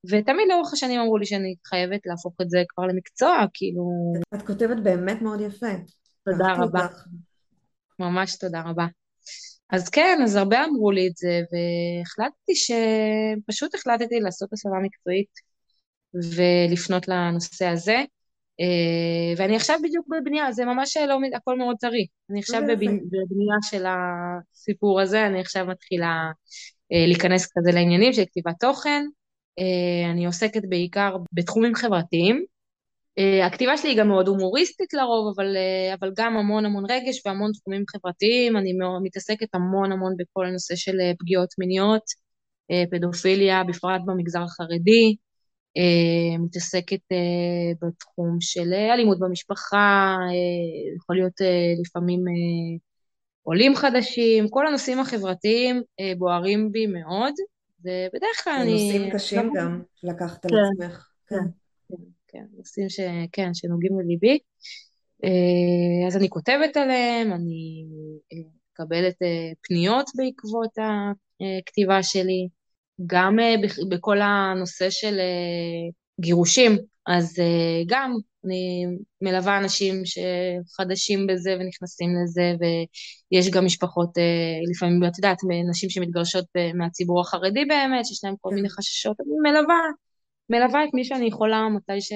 ותמיד 0.06 0.48
לאורך 0.50 0.74
השנים 0.74 1.00
אמרו 1.00 1.18
לי 1.18 1.26
שאני 1.26 1.56
חייבת 1.66 2.02
להפוך 2.06 2.34
את 2.42 2.50
זה 2.50 2.64
כבר 2.68 2.84
למקצוע, 2.84 3.46
כאילו... 3.54 4.14
את 4.36 4.42
כותבת 4.48 4.78
באמת 4.84 5.22
מאוד 5.22 5.42
יפה. 5.42 5.74
תודה 6.26 6.54
רבה. 6.58 6.88
ממש 8.00 8.36
תודה 8.38 8.62
רבה. 8.66 8.86
אז 9.70 9.90
כן, 9.90 10.20
אז 10.24 10.36
הרבה 10.36 10.66
אמרו 10.66 10.92
לי 10.92 11.08
את 11.08 11.18
זה, 11.18 11.42
והחלטתי 11.52 12.56
ש... 12.56 12.72
פשוט 13.48 13.76
החלטתי 13.76 14.20
לעשות 14.20 14.54
הסבה 14.54 14.78
מקצועית 14.84 15.30
ולפנות 16.14 17.08
לנושא 17.08 17.66
הזה. 17.66 18.04
אה, 18.60 19.34
ואני 19.38 19.56
עכשיו 19.56 19.78
בדיוק 19.84 20.08
בבנייה, 20.08 20.52
זה 20.52 20.66
ממש 20.66 20.98
לא, 20.98 21.20
הכל 21.36 21.58
מאוד 21.58 21.76
טרי. 21.80 22.08
אני 22.30 22.40
עכשיו 22.40 22.62
בבנייה 22.62 23.58
של 23.62 23.86
הסיפור 23.88 25.02
הזה, 25.02 25.26
אני 25.26 25.40
עכשיו 25.40 25.66
מתחילה 25.66 26.32
אה, 26.94 27.06
להיכנס 27.08 27.52
כזה 27.58 27.72
לעניינים 27.72 28.14
של 28.14 28.24
כתיבת 28.26 28.56
תוכן. 28.60 29.06
אה, 29.60 30.12
אני 30.12 30.26
עוסקת 30.26 30.62
בעיקר 30.70 31.18
בתחומים 31.34 31.76
חברתיים. 31.76 32.46
אה, 33.18 33.46
הכתיבה 33.46 33.78
שלי 33.78 33.90
היא 33.90 33.98
גם 33.98 34.08
מאוד 34.08 34.28
הומוריסטית 34.28 34.94
לרוב, 34.94 35.34
אבל, 35.36 35.58
אה, 35.58 35.94
אבל 36.00 36.12
גם 36.18 36.38
המון 36.38 36.66
המון 36.66 36.84
רגש 36.92 37.22
והמון 37.26 37.52
תחומים 37.52 37.84
חברתיים. 37.92 38.58
אני 38.58 38.74
מתעסקת 39.04 39.56
המון 39.56 39.92
המון 39.92 40.14
בכל 40.18 40.46
הנושא 40.46 40.76
של 40.76 40.98
פגיעות 41.20 41.50
מיניות, 41.60 42.28
פדופיליה, 42.92 43.64
בפרט 43.64 44.02
במגזר 44.06 44.42
החרדי. 44.44 45.16
מתעסקת 46.40 47.00
בתחום 47.82 48.38
של 48.40 48.74
אלימות 48.74 49.20
במשפחה, 49.20 50.18
יכול 50.98 51.16
להיות 51.16 51.34
לפעמים 51.82 52.20
עולים 53.44 53.76
חדשים, 53.76 54.50
כל 54.50 54.68
הנושאים 54.68 55.00
החברתיים 55.00 55.82
בוערים 56.18 56.72
בי 56.72 56.88
מאוד. 56.88 57.34
ובדרך 57.80 58.44
כלל 58.44 58.58
אני... 58.62 58.74
נושאים 58.74 59.12
קשים. 59.12 59.54
גם 59.56 59.82
לקחת 60.04 60.46
על 60.46 60.52
כן, 60.52 60.86
עצמך. 60.86 61.08
כן, 61.28 61.36
כן, 61.36 61.46
נושאים 62.58 62.90
ש... 62.90 63.00
כן, 63.32 63.54
שנוגעים 63.54 64.00
לליבי. 64.00 64.40
אה, 65.24 66.08
אז 66.08 66.18
אני 66.18 66.30
כותבת 66.30 66.78
עליהם, 66.78 67.34
אני 67.34 67.86
אה, 68.34 68.38
מקבלת 68.72 69.22
אה, 69.22 69.52
פניות 69.68 70.10
בעקבות 70.16 70.72
הכתיבה 71.60 72.04
שלי, 72.04 72.48
גם 73.08 73.38
בכל 73.90 74.22
הנושא 74.22 74.90
של 74.90 75.20
גירושים, 76.22 76.78
אז 77.08 77.36
גם 77.88 78.14
אני 78.46 78.86
מלווה 79.22 79.58
אנשים 79.58 80.02
שחדשים 80.06 81.28
בזה 81.28 81.58
ונכנסים 81.60 82.10
לזה, 82.24 82.54
ויש 82.60 83.50
גם 83.50 83.66
משפחות, 83.66 84.10
לפעמים, 84.72 85.04
את 85.04 85.18
יודעת, 85.18 85.38
נשים 85.70 85.90
שמתגרשות 85.90 86.46
מהציבור 86.76 87.22
החרדי 87.22 87.66
באמת, 87.66 88.06
שיש 88.06 88.24
להם 88.24 88.36
כל 88.42 88.50
מיני 88.54 88.70
חששות, 88.70 89.18
אני 89.20 89.52
מלווה, 89.52 89.80
מלווה 90.50 90.84
את 90.84 90.90
מי 90.94 91.06
שאני 91.06 91.28
יכולה, 91.28 91.70
מתי, 91.70 92.02
ש, 92.02 92.12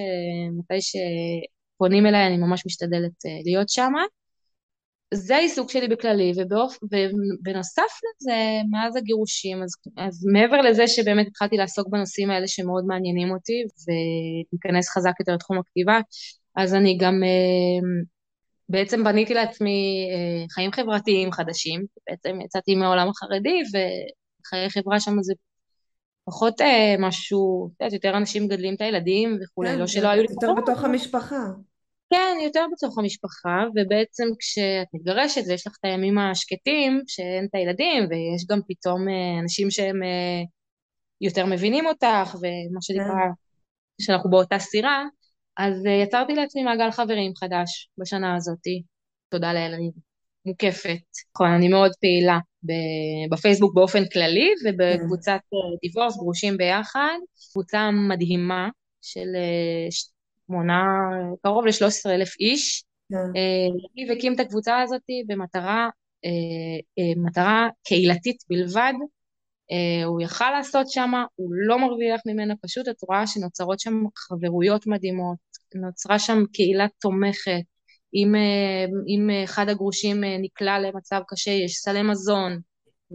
מתי 0.60 0.80
שפונים 0.82 2.06
אליי, 2.06 2.28
אני 2.28 2.38
ממש 2.38 2.66
משתדלת 2.66 3.26
אה, 3.26 3.40
להיות 3.46 3.70
שם. 3.70 3.92
זה 5.14 5.36
העיסוק 5.36 5.72
שלי 5.72 5.88
בכללי, 5.88 6.32
ובאופ... 6.38 6.78
ובנוסף 6.84 7.82
לזה, 8.04 8.36
מאז 8.72 8.96
הגירושים, 8.96 9.64
אז, 9.64 9.70
אז 9.98 10.26
מעבר 10.34 10.62
לזה 10.62 10.88
שבאמת 10.88 11.28
התחלתי 11.28 11.58
לעסוק 11.58 11.88
בנושאים 11.90 12.30
האלה 12.30 12.48
שמאוד 12.48 12.86
מעניינים 12.88 13.32
אותי, 13.32 13.64
ולהיכנס 13.88 14.90
חזק 14.90 15.14
יותר 15.20 15.34
לתחום 15.34 15.60
הכתיבה, 15.60 16.00
אז 16.56 16.74
אני 16.74 16.98
גם 16.98 17.24
אה, 17.24 18.02
בעצם 18.70 19.04
בניתי 19.04 19.34
לעצמי 19.34 20.08
אה, 20.12 20.46
חיים 20.50 20.72
חברתיים 20.72 21.32
חדשים, 21.32 21.86
בעצם 22.10 22.42
יצאתי 22.46 22.76
מהעולם 22.76 23.10
החרדי, 23.10 23.60
וחיי 23.72 24.70
חברה 24.70 25.00
שם 25.00 25.22
זה 25.22 25.34
פחות 26.32 26.62
אה, 26.62 26.96
משהו, 27.00 27.68
את 27.68 27.82
יודעת, 27.82 27.94
יותר 27.94 28.18
אנשים 28.18 28.44
מגדלים 28.44 28.76
את 28.76 28.82
הילדים 28.82 29.38
וכולי, 29.44 29.70
כן, 29.70 29.80
לא 29.80 29.88
שלא 29.88 30.08
היו 30.08 30.22
לי... 30.22 30.28
יותר 30.32 30.54
בתוך 30.62 30.84
המשפחה. 30.84 31.46
כן, 32.10 32.38
יותר 32.44 32.66
בתוך 32.74 32.98
המשפחה, 32.98 33.64
ובעצם 33.76 34.24
כשאת 34.40 34.88
מתגרשת 34.94 35.42
ויש 35.48 35.68
לך 35.68 35.74
את 35.80 35.86
הימים 35.86 36.18
השקטים, 36.18 37.02
שאין 37.08 37.46
את 37.46 37.56
הילדים, 37.56 38.04
ויש 38.10 38.46
גם 38.50 38.60
פתאום 38.68 39.10
אה, 39.10 39.40
אנשים 39.44 39.72
שהם 39.72 40.04
אה, 40.04 40.44
יותר 41.22 41.46
מבינים 41.46 41.86
אותך, 41.86 42.36
ומה 42.36 42.82
שנקרא, 42.82 43.06
כן. 43.06 44.06
שאנחנו 44.06 44.30
באותה 44.30 44.60
סירה, 44.60 45.06
אז 45.58 45.86
אה, 45.86 45.92
יצרתי 45.92 46.36
לעצמי 46.36 46.64
מעגל 46.64 46.92
חברים 46.92 47.32
חדש 47.36 47.90
בשנה 47.98 48.36
הזאתי, 48.36 48.84
תודה 49.30 49.54
לאל, 49.54 49.74
אני 49.74 49.92
מוקפת. 50.46 51.00
נכון, 51.36 51.48
אני 51.48 51.68
מאוד 51.68 51.92
פעילה 52.02 52.40
בפייסבוק 53.30 53.76
באופן 53.76 54.06
כללי, 54.14 54.54
ובקבוצת 54.66 55.40
דיבורס, 55.82 56.18
גרושים 56.18 56.58
ביחד, 56.58 57.18
קבוצה 57.52 57.92
מדהימה 57.92 58.70
של 59.02 59.28
מונה 60.50 60.84
קרוב 61.44 61.66
ל-13 61.66 62.10
אלף 62.10 62.40
איש. 62.40 62.84
כן. 63.12 63.18
אה, 63.18 64.14
הקים 64.16 64.34
את 64.34 64.40
הקבוצה 64.40 64.82
הזאת 64.82 65.02
במטרה 65.28 65.90
אה, 66.26 66.30
אה, 67.00 67.24
מטרה 67.26 67.70
קהילתית 67.84 68.38
בלבד. 68.50 68.94
הוא 70.06 70.22
יכל 70.22 70.52
לעשות 70.52 70.90
שם, 70.90 71.12
הוא 71.36 71.50
לא 71.54 71.80
מרוויח 71.80 72.22
ממנה, 72.26 72.54
פשוט 72.62 72.88
את 72.88 72.96
רואה 73.08 73.28
שנוצרות 73.28 73.80
שם 73.80 74.04
חברויות 74.16 74.88
מדהימות, 74.88 75.38
נוצרה 75.76 76.20
שם 76.20 76.44
קהילה 76.54 76.86
תומכת, 77.02 77.62
אם, 78.14 78.36
אם 79.08 79.30
אחד 79.44 79.70
הגרושים 79.70 80.24
נקלע 80.42 80.80
למצב 80.80 81.22
קשה, 81.28 81.52
יש 81.52 81.74
סלי 81.74 82.02
מזון, 82.02 82.60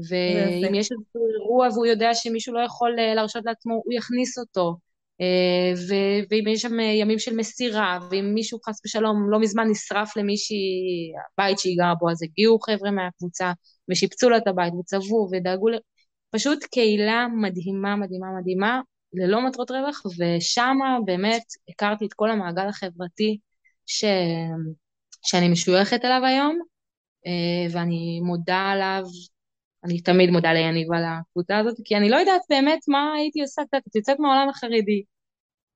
ואם 0.08 0.74
יש 0.74 0.92
איזשהו 0.92 1.26
אירוע 1.34 1.68
והוא 1.68 1.86
יודע 1.86 2.14
שמישהו 2.14 2.54
לא 2.54 2.60
יכול 2.60 2.96
להרשות 3.14 3.44
לעצמו, 3.44 3.74
הוא 3.74 3.94
יכניס 3.94 4.38
אותו. 4.38 4.76
אה, 5.20 5.72
ואם 6.30 6.48
יש 6.48 6.62
שם 6.62 6.80
ימים 6.80 7.18
של 7.18 7.36
מסירה, 7.36 7.98
ואם 8.10 8.34
מישהו 8.34 8.58
חס 8.68 8.80
ושלום 8.84 9.30
לא 9.30 9.40
מזמן 9.40 9.68
נשרף 9.70 10.16
למישהי, 10.16 10.56
הבית 11.32 11.58
שהיא 11.58 11.78
גרה 11.78 11.94
בו, 11.94 12.10
אז 12.10 12.22
הגיעו 12.22 12.58
חבר'ה 12.60 12.90
מהקבוצה 12.90 13.52
ושיפצו 13.90 14.30
לה 14.30 14.36
את 14.36 14.46
הבית 14.46 14.72
וצבעו 14.80 15.28
ודאגו, 15.32 15.66
פשוט 16.30 16.64
קהילה 16.64 17.26
מדהימה, 17.42 17.96
מדהימה, 17.96 18.26
מדהימה, 18.40 18.80
ללא 19.12 19.46
מטרות 19.46 19.70
רווח, 19.70 20.02
ושם 20.18 20.76
באמת 21.04 21.42
הכרתי 21.68 22.06
את 22.06 22.12
כל 22.12 22.30
המעגל 22.30 22.68
החברתי 22.68 23.38
ש... 23.86 24.04
שאני 25.26 25.48
משויכת 25.48 26.04
אליו 26.04 26.20
היום, 26.24 26.60
אה, 27.26 27.72
ואני 27.72 28.20
מודה 28.20 28.70
עליו 28.72 29.02
אני 29.86 30.00
תמיד 30.00 30.30
מודה 30.30 30.52
ליניב 30.52 30.92
על 30.92 31.02
הקבוצה 31.04 31.58
הזאת, 31.58 31.76
כי 31.84 31.96
אני 31.96 32.10
לא 32.10 32.16
יודעת 32.16 32.42
באמת 32.50 32.78
מה 32.88 33.12
הייתי 33.16 33.40
עושה, 33.40 33.62
את 33.62 33.96
יוצאת 33.96 34.20
מהעולם 34.20 34.48
החרדי. 34.48 35.02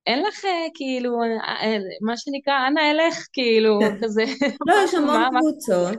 אין 0.07 0.23
לך 0.23 0.45
אה, 0.45 0.67
כאילו, 0.75 1.23
אה, 1.23 1.77
מה 2.01 2.17
שנקרא, 2.17 2.67
אנא 2.69 2.81
אלך, 2.91 3.27
כאילו, 3.33 3.79
כן. 3.81 3.99
כזה. 4.03 4.25
לא, 4.67 4.75
יש 4.85 4.95
המון 4.99 5.23
קבוצות, 5.41 5.99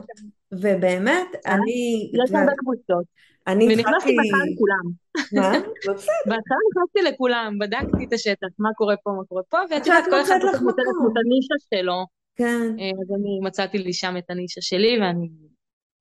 ובאמת, 0.52 1.26
אני... 1.46 2.10
יש 2.24 2.30
הרבה 2.34 2.52
קבוצות. 2.56 3.04
אני 3.46 3.64
ונכנסתי 3.64 3.92
התחלתי... 3.92 4.16
בהתחלה 4.16 4.44
לכולם. 4.52 4.86
מה? 5.32 5.58
לא 5.86 5.94
בסדר. 5.94 6.12
בהתחלה 6.26 6.58
נכנסתי 6.70 7.14
לכולם, 7.14 7.58
בדקתי 7.60 8.04
את 8.04 8.12
השטח, 8.12 8.46
מה 8.58 8.68
קורה 8.76 8.94
פה, 8.96 9.10
מה 9.10 9.24
קורה 9.28 9.42
פה, 9.48 9.58
ואת 9.70 9.86
יודעת, 9.86 10.04
כל 10.10 10.20
אחד 10.20 10.38
מוצא. 10.62 10.82
את 10.82 11.16
הנישה 11.16 11.54
שלו, 11.74 12.06
כן. 12.36 12.76
אה, 12.80 12.90
אז 13.02 13.10
אני 13.20 13.38
מצאתי 13.42 13.78
לי 13.78 13.92
שם 13.92 14.14
את 14.18 14.30
הנישה 14.30 14.60
שלי, 14.60 14.98
ואני, 15.00 15.28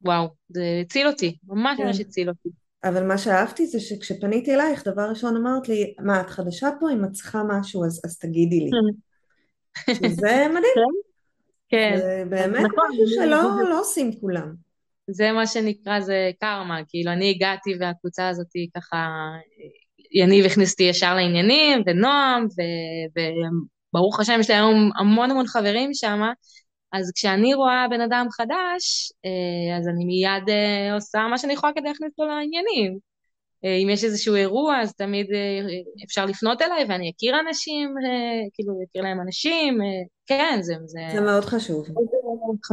וואו, 0.02 0.28
זה 0.50 0.64
הציל 0.82 1.08
אותי, 1.08 1.38
ממש 1.48 1.78
כן. 1.78 1.86
ממש 1.86 2.00
הציל 2.00 2.30
אותי. 2.30 2.50
אבל 2.84 3.08
מה 3.08 3.18
שאהבתי 3.18 3.68
זה 3.68 3.80
שכשפניתי 3.80 4.56
אלייך, 4.56 4.88
דבר 4.88 5.10
ראשון 5.10 5.36
אמרת 5.36 5.70
לי, 5.70 5.94
מה, 6.00 6.22
את 6.22 6.30
חדשה 6.30 6.70
פה? 6.80 6.92
אם 6.92 7.06
את 7.06 7.12
צריכה 7.12 7.42
משהו, 7.50 7.86
אז, 7.86 8.02
אז 8.06 8.18
תגידי 8.18 8.60
לי. 8.60 8.70
שזה 9.96 10.12
מדהים. 10.56 10.88
כן, 11.70 11.96
זה 11.98 12.24
באמת 12.30 12.66
נכון, 12.66 12.90
משהו 12.92 13.06
זה- 13.08 13.14
שלא 13.16 13.42
זה- 13.64 13.70
לא 13.70 13.80
עושים 13.82 14.12
כולם. 14.20 14.54
זה 15.08 15.32
מה 15.32 15.48
שנקרא, 15.48 16.00
זה 16.00 16.32
קרמה, 16.40 16.80
כאילו 16.88 17.12
אני 17.12 17.30
הגעתי 17.30 17.70
והקבוצה 17.80 18.30
הזאת 18.30 18.48
היא 18.54 18.68
ככה, 18.78 19.08
יניב 20.12 20.46
הכניס 20.46 20.72
אותי 20.72 20.84
ישר 20.84 21.16
לעניינים, 21.16 21.84
ונועם, 21.86 22.44
ו- 22.46 23.20
וברוך 23.94 24.20
השם 24.20 24.38
יש 24.40 24.50
לי 24.50 24.56
היום 24.56 24.90
המון 25.00 25.32
המון 25.32 25.48
חברים 25.48 25.94
שם, 25.94 26.22
אז 26.94 27.12
כשאני 27.16 27.54
רואה 27.54 27.88
בן 27.90 28.02
אדם 28.02 28.28
חדש, 28.32 29.12
אה, 29.26 29.78
אז 29.78 29.88
אני 29.88 30.06
מיד 30.06 30.50
אה, 30.50 30.94
עושה 30.94 31.20
מה 31.30 31.38
שאני 31.38 31.54
יכולה 31.54 31.74
כדי 31.74 31.88
להכניס 31.88 32.12
אותו 32.12 32.30
לעניינים. 32.30 32.98
אה, 33.66 33.76
אם 33.76 33.90
יש 33.90 34.04
איזשהו 34.04 34.36
אירוע, 34.36 34.82
אז 34.82 34.94
תמיד 34.94 35.28
אפשר 36.06 36.26
לפנות 36.26 36.62
אליי 36.62 36.86
ואני 36.90 37.12
אכיר 37.16 37.36
אנשים, 37.48 37.94
כאילו 38.54 38.74
אכיר 38.90 39.02
להם 39.02 39.22
אנשים, 39.22 39.78
כן, 40.26 40.60
זה, 40.62 40.74
זה, 40.86 41.00
זה 41.16 41.22
מאוד 41.22 41.46
חשוב. 41.46 41.86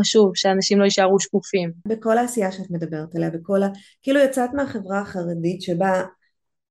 חשוב 0.00 0.30
שאנשים 0.34 0.78
לא 0.78 0.84
יישארו 0.84 1.20
שקופים. 1.20 1.72
בכל 1.86 2.18
העשייה 2.18 2.52
שאת 2.52 2.70
מדברת 2.70 3.14
עליה, 3.16 3.30
בכל 3.30 3.62
ה... 3.62 3.68
כאילו 4.02 4.20
יצאת 4.20 4.50
מהחברה 4.54 5.00
החרדית 5.00 5.62
שבה 5.62 6.02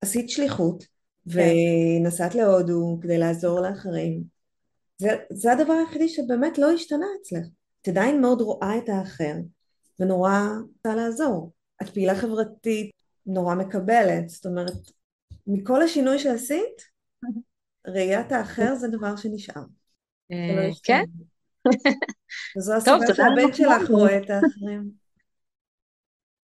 עשית 0.01 0.29
שליחות 0.29 0.83
ונסעת 1.27 2.35
להודו 2.35 2.97
כדי 3.01 3.17
לעזור 3.17 3.59
לאחרים. 3.59 4.36
זה, 4.97 5.09
זה 5.29 5.51
הדבר 5.51 5.73
היחידי 5.73 6.09
שבאמת 6.09 6.57
לא 6.57 6.71
השתנה 6.71 7.05
אצלך. 7.21 7.47
את 7.81 7.87
עדיין 7.87 8.21
מאוד 8.21 8.41
רואה 8.41 8.77
את 8.77 8.89
האחר 8.89 9.33
ונורא 9.99 10.39
רוצה 10.75 10.95
לעזור. 10.95 11.53
את 11.81 11.89
פעילה 11.89 12.15
חברתית, 12.15 12.91
נורא 13.25 13.55
מקבלת, 13.55 14.29
זאת 14.29 14.45
אומרת, 14.45 14.91
מכל 15.47 15.81
השינוי 15.81 16.19
שעשית, 16.19 16.81
ראיית 17.95 18.31
האחר 18.31 18.75
זה 18.75 18.87
דבר 18.87 19.15
שנשאר. 19.15 19.61
לא 20.29 20.35
אה, 20.35 20.69
השתנה. 20.69 20.97
כן, 20.97 21.03
וזו 22.57 22.73
הסיבה 22.73 22.97
שהבן 23.15 23.53
שלך. 23.53 23.89
רואה 23.89 24.17
את 24.17 24.29
האחרים. 24.29 24.89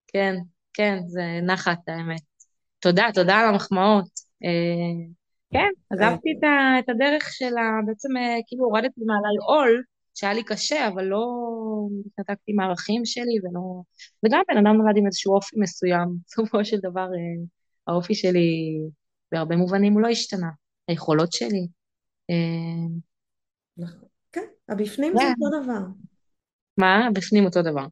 כן, 0.06 0.34
כן, 0.72 0.98
זה 1.06 1.22
נחת 1.46 1.78
האמת. 1.88 2.22
תודה, 2.78 3.04
תודה 3.14 3.34
על 3.34 3.48
המחמאות. 3.48 4.08
כן, 5.54 5.70
עזבתי 5.90 6.28
את 6.38 6.44
ה- 6.44 6.78
את 6.78 6.88
הדרך 6.88 7.32
של 7.32 7.56
ה... 7.56 7.86
בעצם 7.86 8.16
אה, 8.16 8.36
כאילו 8.46 8.64
הורדתי 8.64 9.00
מעליי 9.06 9.36
עול, 9.46 9.82
שהיה 10.14 10.34
לי 10.34 10.44
קשה, 10.44 10.88
אבל 10.88 11.04
לא 11.04 11.26
התנתקתי 12.06 12.52
מהערכים 12.52 13.04
שלי, 13.04 13.36
ולא... 13.42 13.82
וגם 14.26 14.40
בן 14.48 14.56
אדם 14.56 14.76
נולד 14.76 14.96
עם 14.96 15.06
איזשהו 15.06 15.34
אופי 15.34 15.56
מסוים. 15.60 16.08
בסופו 16.26 16.64
של 16.64 16.76
דבר, 16.78 17.00
אה, 17.00 17.44
האופי 17.86 18.14
שלי, 18.14 18.78
בהרבה 19.32 19.56
מובנים 19.56 19.92
הוא 19.92 20.00
לא 20.00 20.08
השתנה. 20.08 20.50
היכולות 20.88 21.32
שלי. 21.32 21.66
אה, 22.30 22.86
נכון. 23.76 24.08
כן, 24.32 24.44
הבפנים 24.68 25.12
זה 25.12 25.18
כן. 25.18 25.32
אותו 25.42 25.62
דבר. 25.62 25.86
מה? 26.78 27.08
בפנים 27.14 27.44
אותו 27.44 27.62
דבר. 27.62 27.86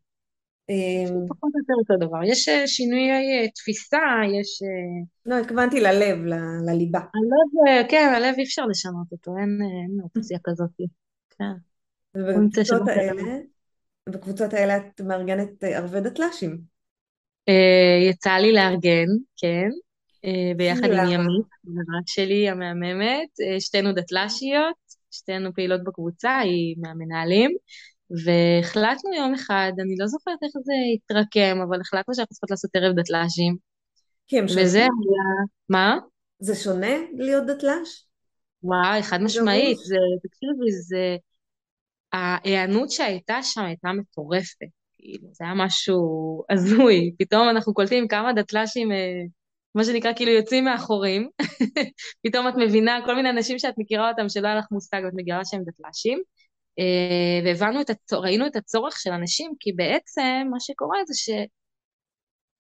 אה, 0.71 1.05
פחות 1.29 1.51
או 1.55 1.59
יותר 1.61 1.75
אותו 1.79 2.07
דבר. 2.07 2.25
יש 2.25 2.49
אה, 2.49 2.67
שינויי 2.67 3.41
אה, 3.43 3.49
תפיסה, 3.55 3.99
יש... 4.41 4.63
אה, 4.63 5.05
לא, 5.27 5.41
התכוונתי 5.41 5.81
ללב, 5.81 6.19
ל- 6.19 6.71
לליבה. 6.71 6.99
הלב, 6.99 7.87
כן, 7.89 8.13
הלב 8.17 8.35
אי 8.39 8.45
אפשר 8.45 8.67
לשנות 8.67 9.13
אותו, 9.13 9.37
אין, 9.39 9.59
אין 9.63 10.01
אופציה 10.03 10.39
כזאת. 10.45 10.71
כן. 11.39 11.45
ובקבוצות 12.15 12.89
האלה, 12.89 13.23
בקבוצות 14.09 14.53
האלה 14.55 14.77
את 14.77 15.01
מארגנת 15.01 15.65
ערבי 15.65 16.01
דתל"שים. 16.01 16.73
יצא 18.11 18.31
לי 18.31 18.53
לארגן, 18.53 19.07
כן, 19.37 19.69
ביחד 20.57 20.85
עם? 20.85 20.93
ימית, 20.93 21.47
חברה 21.67 22.01
שלי 22.07 22.49
המהממת, 22.49 23.29
שתינו 23.61 23.93
דתל"שיות, 23.93 24.77
שתינו 25.11 25.55
פעילות 25.55 25.85
בקבוצה, 25.85 26.39
היא 26.39 26.77
מהמנהלים, 26.79 27.51
והחלטנו 28.25 29.15
יום 29.15 29.35
אחד, 29.35 29.73
אני 29.79 29.95
לא 29.99 30.07
זוכרת 30.07 30.39
איך 30.43 30.53
זה 30.65 30.73
התרקם, 30.95 31.61
אבל 31.69 31.81
החלטנו 31.81 32.15
שאנחנו 32.15 32.35
צריכות 32.35 32.51
לעשות 32.51 32.71
ערב 32.75 32.97
דתל"שים, 32.97 33.57
כי 34.27 34.39
הם 34.39 34.45
וזה 34.45 34.57
שונים. 34.57 34.81
היה, 34.81 35.47
מה? 35.69 35.99
זה 36.39 36.55
שונה 36.55 36.97
להיות 37.19 37.47
דתל"ש? 37.47 38.05
וואי, 38.63 39.03
חד. 39.03 39.23
משמעית, 39.23 39.79
זה, 39.79 39.97
תקשיבי, 40.23 40.73
זה, 40.73 41.17
ההיענות 42.13 42.91
שהייתה 42.91 43.43
שם 43.43 43.65
הייתה 43.65 43.89
מטורפת, 43.93 44.67
כאילו, 44.99 45.29
זה 45.33 45.45
היה 45.45 45.55
משהו 45.55 46.45
הזוי, 46.51 47.15
פתאום 47.19 47.49
אנחנו 47.49 47.75
קולטים 47.75 48.09
כמה 48.09 48.33
דתל"שים, 48.33 48.93
אה, 48.93 49.23
מה 49.75 49.85
שנקרא, 49.85 50.13
כאילו 50.17 50.31
יוצאים 50.33 50.65
מהחורים, 50.65 51.29
פתאום 52.27 52.49
את 52.49 52.55
מבינה 52.59 52.99
כל 53.05 53.15
מיני 53.15 53.31
אנשים 53.31 53.59
שאת 53.59 53.75
מכירה 53.79 54.11
אותם 54.11 54.29
שלא 54.29 54.47
היה 54.47 54.57
לך 54.57 54.67
מושג 54.71 55.01
ואת 55.05 55.13
מגלה 55.15 55.45
שהם 55.45 55.63
דתל"שים, 55.65 56.23
והבנו 57.45 57.81
את 57.81 57.91
הצורך, 57.91 58.25
ראינו 58.25 58.47
את 58.47 58.57
הצורך 58.57 59.01
של 59.01 59.11
אנשים, 59.11 59.53
כי 59.61 59.73
בעצם 59.73 60.47
מה 60.51 60.61
שקורה 60.61 60.99
זה 61.07 61.15
ש... 61.15 61.31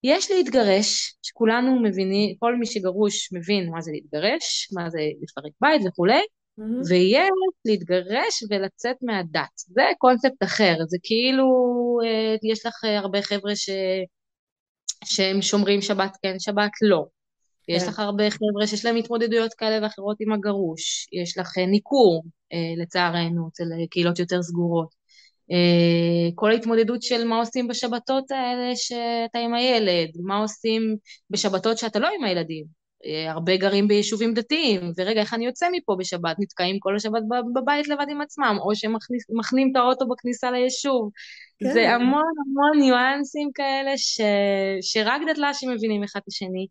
יש 0.05 0.31
להתגרש, 0.31 1.15
שכולנו 1.23 1.83
מבינים, 1.83 2.37
כל 2.39 2.57
מי 2.57 2.67
שגרוש 2.67 3.33
מבין 3.33 3.71
מה 3.71 3.81
זה 3.81 3.91
להתגרש, 3.93 4.69
מה 4.73 4.91
זה 4.91 4.99
לפרק 5.23 5.53
בית 5.61 5.83
וכולי, 5.87 6.23
מהמם. 6.59 6.81
ויש 6.89 7.31
להתגרש 7.65 8.43
ולצאת 8.51 8.97
מהדת. 9.03 9.57
זה 9.57 9.83
קונספט 9.99 10.43
אחר, 10.43 10.77
זה 10.89 10.97
כאילו, 11.03 11.47
אה, 12.05 12.51
יש 12.53 12.67
לך 12.67 12.85
אה, 12.85 12.99
הרבה 12.99 13.23
חבר'ה 13.23 13.57
ש... 13.57 13.71
שהם 15.05 15.43
שומרים 15.43 15.83
שבת 15.83 16.17
כן, 16.23 16.35
שבת 16.39 16.71
לא. 16.83 17.05
יש 17.69 17.83
כן. 17.83 17.89
לך 17.89 17.99
הרבה 17.99 18.31
חבר'ה 18.31 18.67
שיש 18.67 18.85
להם 18.85 18.97
התמודדויות 18.97 19.55
כאלה 19.55 19.79
ואחרות 19.83 20.17
עם 20.21 20.33
הגרוש. 20.33 21.09
יש 21.13 21.39
לך 21.39 21.59
אה, 21.59 21.67
ניכור, 21.67 22.25
אה, 22.53 22.83
לצערנו, 22.83 23.49
אצל 23.53 23.65
אה, 23.65 23.87
קהילות 23.91 24.19
יותר 24.19 24.43
סגורות. 24.43 25.03
כל 26.35 26.51
ההתמודדות 26.51 27.03
של 27.03 27.25
מה 27.25 27.39
עושים 27.39 27.69
בשבתות 27.69 28.31
האלה 28.31 28.77
שאתה 28.77 29.39
עם 29.39 29.55
הילד, 29.55 30.09
מה 30.25 30.37
עושים 30.39 30.97
בשבתות 31.31 31.79
שאתה 31.79 31.99
לא 31.99 32.09
עם 32.19 32.25
הילדים. 32.25 32.65
הרבה 33.29 33.57
גרים 33.57 33.89
ביישובים 33.89 34.35
דתיים, 34.35 34.93
ורגע, 34.97 35.21
איך 35.21 35.35
אני 35.35 35.47
יוצא 35.47 35.67
מפה 35.73 35.97
בשבת? 35.99 36.37
נתקעים 36.39 36.77
כל 36.81 36.97
השבת 36.97 37.23
בב- 37.29 37.61
בבית 37.61 37.89
לבד 37.89 38.07
עם 38.11 38.21
עצמם, 38.21 38.57
או 38.61 38.75
שהם 38.77 38.97
מכניס- 38.97 39.31
מחנים 39.39 39.69
את 39.73 39.77
האוטו 39.77 40.05
בכניסה 40.09 40.51
ליישוב. 40.51 41.11
כן. 41.59 41.73
זה 41.73 41.91
המון 41.91 42.23
המון 42.47 42.79
ניואנסים 42.85 43.51
כאלה 43.55 43.99
ש... 43.99 44.21
שרק 44.81 45.21
דתל"שים 45.31 45.71
מבינים 45.71 46.05
אחד 46.05 46.21
את 46.23 46.29
השני. 46.29 46.67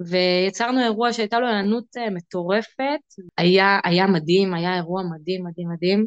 ויצרנו 0.00 0.80
אירוע 0.80 1.12
שהייתה 1.12 1.40
לו 1.40 1.46
ענות 1.46 1.96
אה, 1.96 2.10
מטורפת, 2.10 3.00
היה, 3.38 3.78
היה 3.84 4.06
מדהים, 4.06 4.54
היה 4.54 4.76
אירוע 4.76 5.02
מדהים, 5.02 5.44
מדהים, 5.44 5.68
מדהים. 5.68 6.06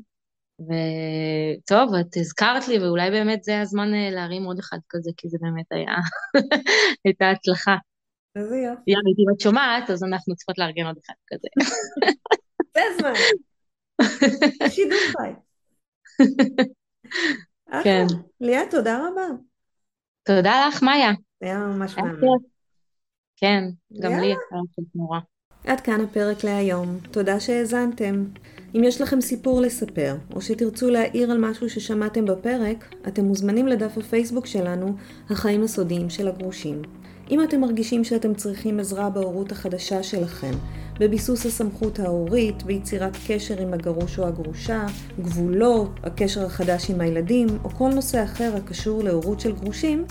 וטוב, 0.59 1.95
את 1.95 2.17
הזכרת 2.17 2.67
לי, 2.67 2.79
ואולי 2.79 3.11
באמת 3.11 3.43
זה 3.43 3.61
הזמן 3.61 3.93
אה, 3.93 4.09
להרים 4.11 4.43
עוד 4.43 4.59
אחד 4.59 4.77
כזה, 4.89 5.11
כי 5.17 5.29
זה 5.29 5.37
באמת 5.41 5.71
היה, 5.71 5.95
הייתה 7.05 7.29
הצלחה. 7.29 7.75
איזה 8.35 8.57
יופי. 8.57 8.91
יאללה, 8.91 9.09
אם 9.19 9.35
את 9.35 9.41
שומעת, 9.41 9.89
אז 9.89 10.03
אנחנו 10.03 10.35
צריכות 10.35 10.57
לארגן 10.57 10.85
עוד 10.85 10.97
אחד 11.05 11.13
כזה. 11.27 11.47
זה 12.75 12.81
הזמן. 12.95 13.13
שידור 14.75 14.99
חי. 14.99 15.33
כן. 17.83 18.05
ליאת, 18.41 18.71
תודה 18.71 19.07
רבה. 19.07 19.27
תודה 20.23 20.67
לך, 20.67 20.83
מאיה. 20.83 21.11
היה 21.41 21.59
ממש. 21.59 21.93
כיף. 21.93 22.52
כן, 23.37 23.63
גם 24.01 24.11
לי 24.11 24.17
יאללה. 24.17 24.35
היה 24.51 24.61
כיף 24.75 24.85
נורא. 24.95 25.19
עד 25.67 25.81
כאן 25.81 26.01
הפרק 26.01 26.43
להיום. 26.43 26.97
תודה 27.11 27.39
שהאזנתם. 27.39 28.25
אם 28.75 28.83
יש 28.83 29.01
לכם 29.01 29.21
סיפור 29.21 29.61
לספר, 29.61 30.15
או 30.35 30.41
שתרצו 30.41 30.89
להעיר 30.89 31.31
על 31.31 31.37
משהו 31.37 31.69
ששמעתם 31.69 32.25
בפרק, 32.25 32.95
אתם 33.07 33.25
מוזמנים 33.25 33.67
לדף 33.67 33.97
הפייסבוק 33.97 34.45
שלנו, 34.45 34.95
החיים 35.29 35.63
הסודיים 35.63 36.09
של 36.09 36.27
הגרושים. 36.27 36.81
אם 37.31 37.43
אתם 37.43 37.61
מרגישים 37.61 38.03
שאתם 38.03 38.33
צריכים 38.33 38.79
עזרה 38.79 39.09
בהורות 39.09 39.51
החדשה 39.51 40.03
שלכם, 40.03 40.51
בביסוס 40.99 41.45
הסמכות 41.45 41.99
ההורית, 41.99 42.63
ביצירת 42.63 43.17
קשר 43.27 43.61
עם 43.61 43.73
הגרוש 43.73 44.19
או 44.19 44.27
הגרושה, 44.27 44.85
גבולות, 45.21 45.89
הקשר 46.03 46.45
החדש 46.45 46.89
עם 46.89 47.01
הילדים, 47.01 47.47
או 47.63 47.69
כל 47.69 47.89
נושא 47.89 48.23
אחר 48.23 48.55
הקשור 48.55 49.03
להורות 49.03 49.39
של 49.39 49.51
גרושים, 49.51 50.05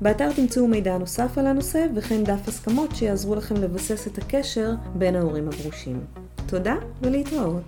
באתר 0.00 0.32
תמצאו 0.32 0.68
מידע 0.68 0.98
נוסף 0.98 1.38
על 1.38 1.46
הנושא 1.46 1.86
וכן 1.94 2.24
דף 2.24 2.48
הסכמות 2.48 2.96
שיעזרו 2.96 3.34
לכם 3.34 3.54
לבסס 3.54 4.06
את 4.06 4.18
הקשר 4.18 4.72
בין 4.94 5.16
ההורים 5.16 5.48
הגרושים. 5.48 6.00
תודה 6.46 6.74
ולהתראות. 7.02 7.62